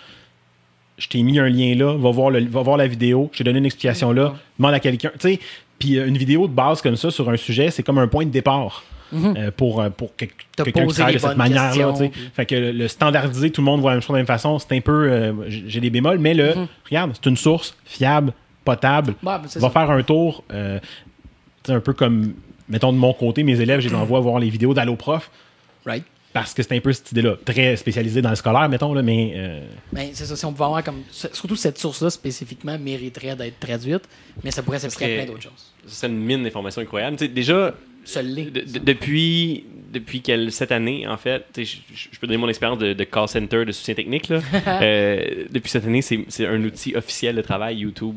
[0.98, 3.44] je t'ai mis un lien là, va voir, le, va voir la vidéo, je t'ai
[3.44, 5.10] donné une explication là, demande à quelqu'un.
[5.18, 5.40] Tu sais,
[5.78, 8.24] puis euh, une vidéo de base comme ça sur un sujet, c'est comme un point
[8.24, 8.84] de départ.
[9.14, 10.24] euh, pour, pour que-
[10.56, 11.92] quelqu'un qui travaille de cette manière-là.
[12.32, 14.26] Fait que le, le standardisé, tout le monde voit la même chose de la même
[14.26, 14.58] façon.
[14.58, 15.06] C'est un peu.
[15.10, 16.54] euh, j'ai j'ai des bémols, mais le.
[16.88, 18.32] Regarde, c'est une source fiable,
[18.64, 19.14] potable.
[19.48, 19.70] C'est va ça.
[19.70, 20.44] faire un tour.
[20.52, 20.78] euh,
[21.68, 22.34] un peu comme.
[22.68, 25.30] Mettons de mon côté, mes élèves, je les envoie voir les vidéos d'Allo Prof.
[25.84, 26.04] right?
[26.32, 27.36] Parce que c'est un peu cette idée-là.
[27.44, 29.32] Très spécialisé dans le scolaire, mettons, là, mais.
[29.36, 29.60] euh,
[29.92, 31.02] Ben, c'est ça, si on pouvait avoir comme.
[31.10, 34.02] Surtout cette source-là spécifiquement mériterait d'être traduite,
[34.42, 35.72] mais ça pourrait s'appliquer à plein d'autres choses.
[35.86, 37.16] C'est une mine d'informations incroyable.
[37.18, 37.74] Tu sais, déjà,
[38.16, 43.04] de- depuis, depuis quelle- cette année, en fait, je, peux donner mon expérience de, de
[43.04, 44.28] call center, de soutien technique.
[44.30, 44.40] Là.
[44.82, 48.16] Euh, depuis cette année, c'est c'est un outil officiel de travail YouTube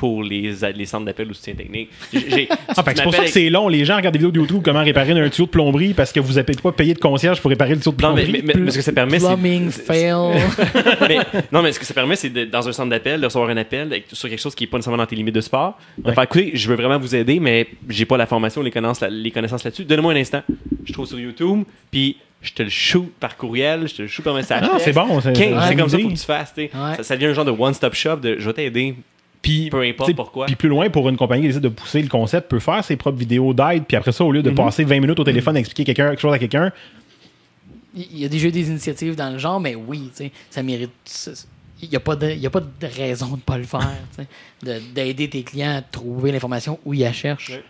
[0.00, 1.90] pour les, les centres d'appel au soutien technique.
[2.10, 3.68] J'ai- Ah, que c'est pour ça que c'est long.
[3.68, 6.20] Les gens regardent des vidéos de YouTube comment réparer un tuyau de plomberie parce que
[6.20, 8.60] vous n'avez pas payé de concierge pour réparer le tuyau de Non, mais, plomberie.
[8.64, 9.26] mais- ce que ça permet, c'est.
[9.26, 10.14] Plumbing, fail.
[11.06, 11.18] mais,
[11.52, 14.02] non, mais ce que ça permet, c'est dans un centre d'appel, de recevoir un appel
[14.10, 15.78] sur quelque chose qui n'est pas nécessairement dans tes limites de sport.
[15.98, 16.14] De Ouais.
[16.14, 19.30] faire écoutez, je veux vraiment vous aider, mais j'ai pas la formation, les connaissances, les
[19.30, 19.84] connaissances là-dessus.
[19.84, 20.42] Donne-moi un instant.
[20.86, 24.24] Je trouve sur YouTube, puis je te le shoot par courriel, je te le shoot
[24.24, 24.62] par message.
[24.64, 25.20] Ah, c'est bon.
[25.20, 26.02] C'est une comme ça idée.
[26.04, 26.54] faut que tu fasses.
[26.56, 26.70] Ouais.
[26.96, 28.94] Ça, ça devient un genre de one-stop shop de je vais t'aider.
[29.42, 30.46] Puis, Peu importe pourquoi.
[30.46, 32.96] Puis plus loin, pour une compagnie qui décide de pousser le concept, peut faire ses
[32.96, 35.60] propres vidéos d'aide, puis après ça, au lieu de passer 20 minutes au téléphone à
[35.60, 36.70] expliquer quelque, quelque chose à quelqu'un,
[37.94, 40.92] Il y a déjà des initiatives dans le genre, mais oui, tu sais, ça mérite.
[41.04, 41.32] ça-
[41.82, 43.64] Il n'y a, pas de- il y a pas de raison de ne pas le
[43.64, 43.80] faire,
[44.16, 44.28] tu sais,
[44.62, 47.48] de- d'aider tes clients à trouver l'information où ils la cherchent.
[47.50, 47.64] Ouais.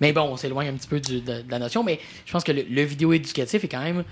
[0.00, 2.42] Mais bon, on s'éloigne un petit peu du- de, de la notion, mais je pense
[2.42, 4.02] que le, le vidéo éducatif est quand même,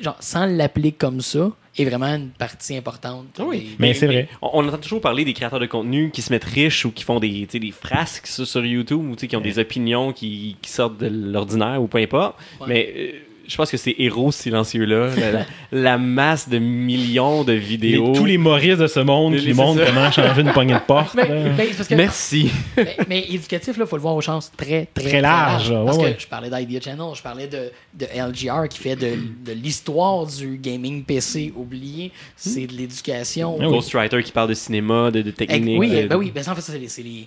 [0.00, 3.40] genre, sans l'appeler comme ça, est vraiment une partie importante.
[3.40, 3.58] Oui.
[3.60, 4.28] des- Mais c'est vrai.
[4.42, 7.04] On, on entend toujours parler des créateurs de contenu qui se mettent riches ou qui
[7.04, 10.98] font des, des frasques sur, sur YouTube ou qui ont des opinions qui, qui sortent
[10.98, 12.36] de l'ordinaire ou peu importe.
[12.60, 12.66] Ouais.
[12.68, 13.12] Mais euh,
[13.48, 18.12] je pense que ces héros silencieux-là, la, la- la masse de millions de les- vidéos.
[18.14, 21.14] tous les Maurice de ce monde Les- qui montrent comment changer une poignée de porte.
[21.14, 22.50] Mais, mais parce que- Merci.
[22.76, 26.14] mais, mais éducatif, il faut le voir au sens très, très, Très large, Parce ouais.
[26.14, 30.26] que je parlais d'Idea Channel, je parlais de, de LGR qui fait de, de l'histoire
[30.26, 32.12] du gaming PC oublié.
[32.36, 33.56] C'est de l'éducation.
[33.60, 33.70] Ah oui.
[33.72, 35.80] Ghostwriter qui parle de cinéma, de, de technique.
[35.80, 37.26] oui, ben oui, ben ça, en fait, ça, c'est les-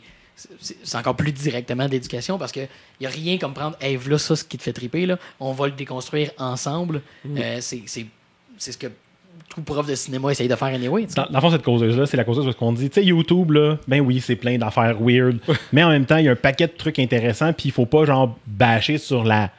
[0.60, 2.68] c'est encore plus directement d'éducation parce qu'il
[3.00, 5.18] n'y a rien comme prendre, hey, voilà ça, ce qui te fait triper, là.
[5.40, 7.02] on va le déconstruire ensemble.
[7.26, 7.38] Mm.
[7.38, 8.06] Euh, c'est
[8.58, 8.88] ce que
[9.50, 11.06] tout prof de cinéma essaye de faire anyway.
[11.16, 13.52] Dans, dans le fond, cette causeuse-là, c'est la causeuse parce qu'on dit, tu sais, YouTube,
[13.52, 15.40] là, ben oui, c'est plein d'affaires weird,
[15.74, 17.86] mais en même temps, il y a un paquet de trucs intéressants, puis il faut
[17.86, 19.50] pas, genre, bâcher sur la,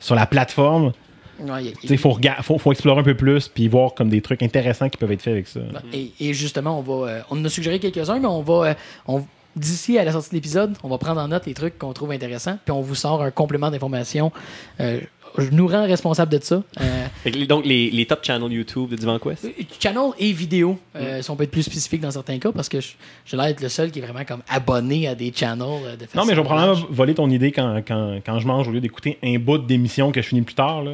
[0.00, 0.92] sur la plateforme.
[1.40, 4.88] Ouais, il faut, faut, faut explorer un peu plus, puis voir comme des trucs intéressants
[4.88, 5.60] qui peuvent être faits avec ça.
[5.92, 8.74] Et, et justement, on va, euh, on en a suggéré quelques-uns, mais on va, euh,
[9.06, 9.24] on-
[9.58, 12.10] d'ici à la sortie de l'épisode, on va prendre en note les trucs qu'on trouve
[12.12, 14.32] intéressants, puis on vous sort un complément d'information.
[14.80, 15.00] Euh,
[15.36, 16.62] je nous rends responsable de ça.
[16.80, 17.06] Euh,
[17.48, 19.46] donc, les, les top channels YouTube de Divan Quest?
[19.78, 22.80] channel et vidéo, euh, si on peut être plus spécifique dans certains cas, parce que
[22.80, 22.94] je-
[23.26, 26.06] j'ai l'air d'être le seul qui est vraiment comme abonné à des channels euh, de
[26.14, 28.80] Non, mais je vais probablement voler ton idée quand, quand, quand je mange au lieu
[28.80, 30.82] d'écouter un bout d'émission que je finis plus tard.
[30.82, 30.92] Là.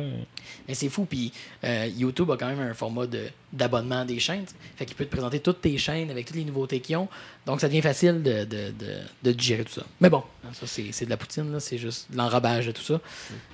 [0.68, 1.32] Mais c'est fou, puis
[1.64, 4.44] euh, YouTube a quand même un format de- d'abonnement des chaînes.
[4.44, 4.54] t'sais.
[4.76, 7.08] Fait qu'il peut te présenter toutes tes chaînes avec toutes les nouveautés qu'ils ont.
[7.46, 9.82] Donc ça devient facile de, de, de, de digérer tout ça.
[10.00, 10.22] Mais bon,
[10.52, 13.00] ça c'est c'est de la poutine, là, c'est juste de l'enrobage de tout ça.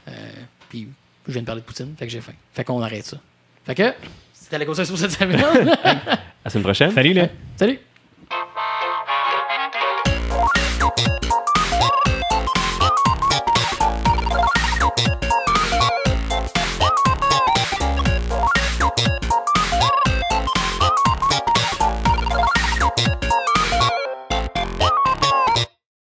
[0.08, 0.12] Euh,
[0.68, 0.88] puis
[1.26, 2.32] je viens de parler de poutine, fait que j'ai faim.
[2.52, 3.18] Fait qu'on arrête ça.
[3.64, 3.92] Fait que
[4.32, 5.40] c'était la conseil pour cette semaine.
[5.84, 6.92] À la semaine prochaine.
[6.92, 7.28] Salut, là.
[7.56, 7.78] Salut!